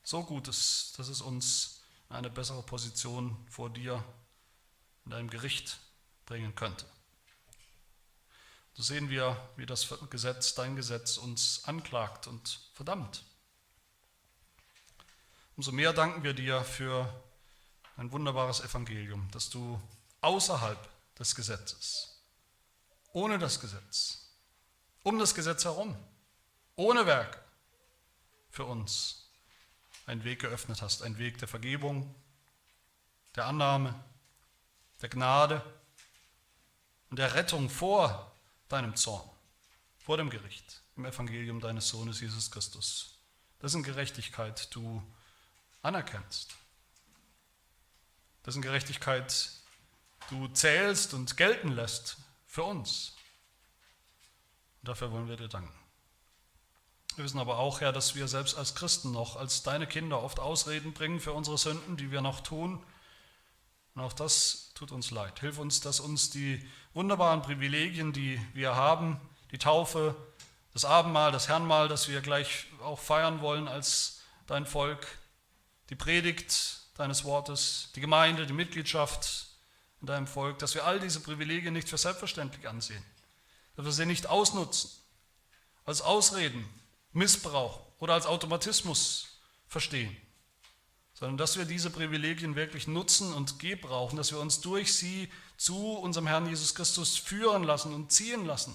[0.03, 4.05] So Gutes, dass es uns in eine bessere Position vor dir
[5.05, 5.79] in deinem Gericht
[6.27, 6.85] bringen könnte.
[8.75, 13.25] So sehen wir, wie das Gesetz, dein Gesetz uns anklagt und verdammt.
[15.57, 17.13] Umso mehr danken wir dir für
[17.97, 19.81] ein wunderbares Evangelium, dass du
[20.23, 20.79] außerhalb
[21.19, 22.19] des Gesetzes,
[23.13, 24.31] ohne das Gesetz,
[25.03, 25.97] um das Gesetz herum,
[26.77, 27.39] ohne Werke,
[28.51, 29.29] für uns
[30.07, 32.15] einen Weg geöffnet hast, einen Weg der Vergebung,
[33.37, 33.95] der Annahme,
[35.03, 35.63] der Gnade
[37.11, 38.30] und der Rettung vor
[38.71, 39.29] deinem Zorn,
[39.99, 43.19] vor dem Gericht, im Evangelium deines Sohnes Jesus Christus,
[43.61, 45.03] dessen Gerechtigkeit du
[45.83, 46.55] anerkennst,
[48.47, 49.51] dessen Gerechtigkeit
[50.31, 52.17] du zählst und gelten lässt
[52.47, 53.17] für uns.
[54.81, 55.75] Und dafür wollen wir dir danken.
[57.17, 60.39] Wir wissen aber auch, Herr, dass wir selbst als Christen noch, als deine Kinder oft
[60.39, 62.83] Ausreden bringen für unsere Sünden, die wir noch tun.
[63.95, 65.41] Und auch das tut uns leid.
[65.41, 66.65] Hilf uns, dass uns die
[66.95, 69.21] wunderbaren Privilegien, die wir haben,
[69.51, 70.15] die Taufe,
[70.73, 75.07] das Abendmahl, das Herrnmahl, das wir gleich auch feiern wollen als dein Volk,
[75.91, 79.47] die Predigt deines Wortes, die Gemeinde, die Mitgliedschaft
[80.01, 83.05] in deinem Volk, dass wir all diese Privilegien nicht für selbstverständlich ansehen,
[83.77, 84.91] dass wir sie nicht ausnutzen,
[85.85, 86.69] als Ausreden,
[87.13, 90.17] Missbrauch oder als Automatismus verstehen,
[91.21, 95.93] sondern dass wir diese Privilegien wirklich nutzen und gebrauchen, dass wir uns durch sie zu
[95.93, 98.75] unserem Herrn Jesus Christus führen lassen und ziehen lassen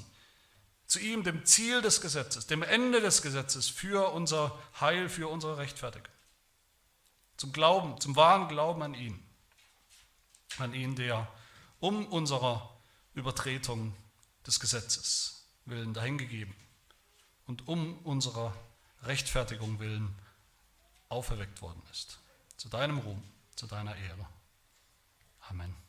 [0.88, 5.58] zu ihm, dem Ziel des Gesetzes, dem Ende des Gesetzes für unser Heil, für unsere
[5.58, 6.08] Rechtfertigung.
[7.38, 9.20] Zum Glauben, zum wahren Glauben an ihn.
[10.60, 11.28] An ihn, der
[11.80, 12.70] um unserer
[13.16, 13.96] Übertretung
[14.46, 16.56] des Gesetzes willen dahingegeben
[17.48, 18.56] und um unserer
[19.04, 20.14] Rechtfertigung willen
[21.10, 22.20] auferweckt worden ist
[22.58, 23.24] zu deinem Ruhm,
[23.56, 24.28] zu deiner Ehre.
[25.50, 25.85] Amen.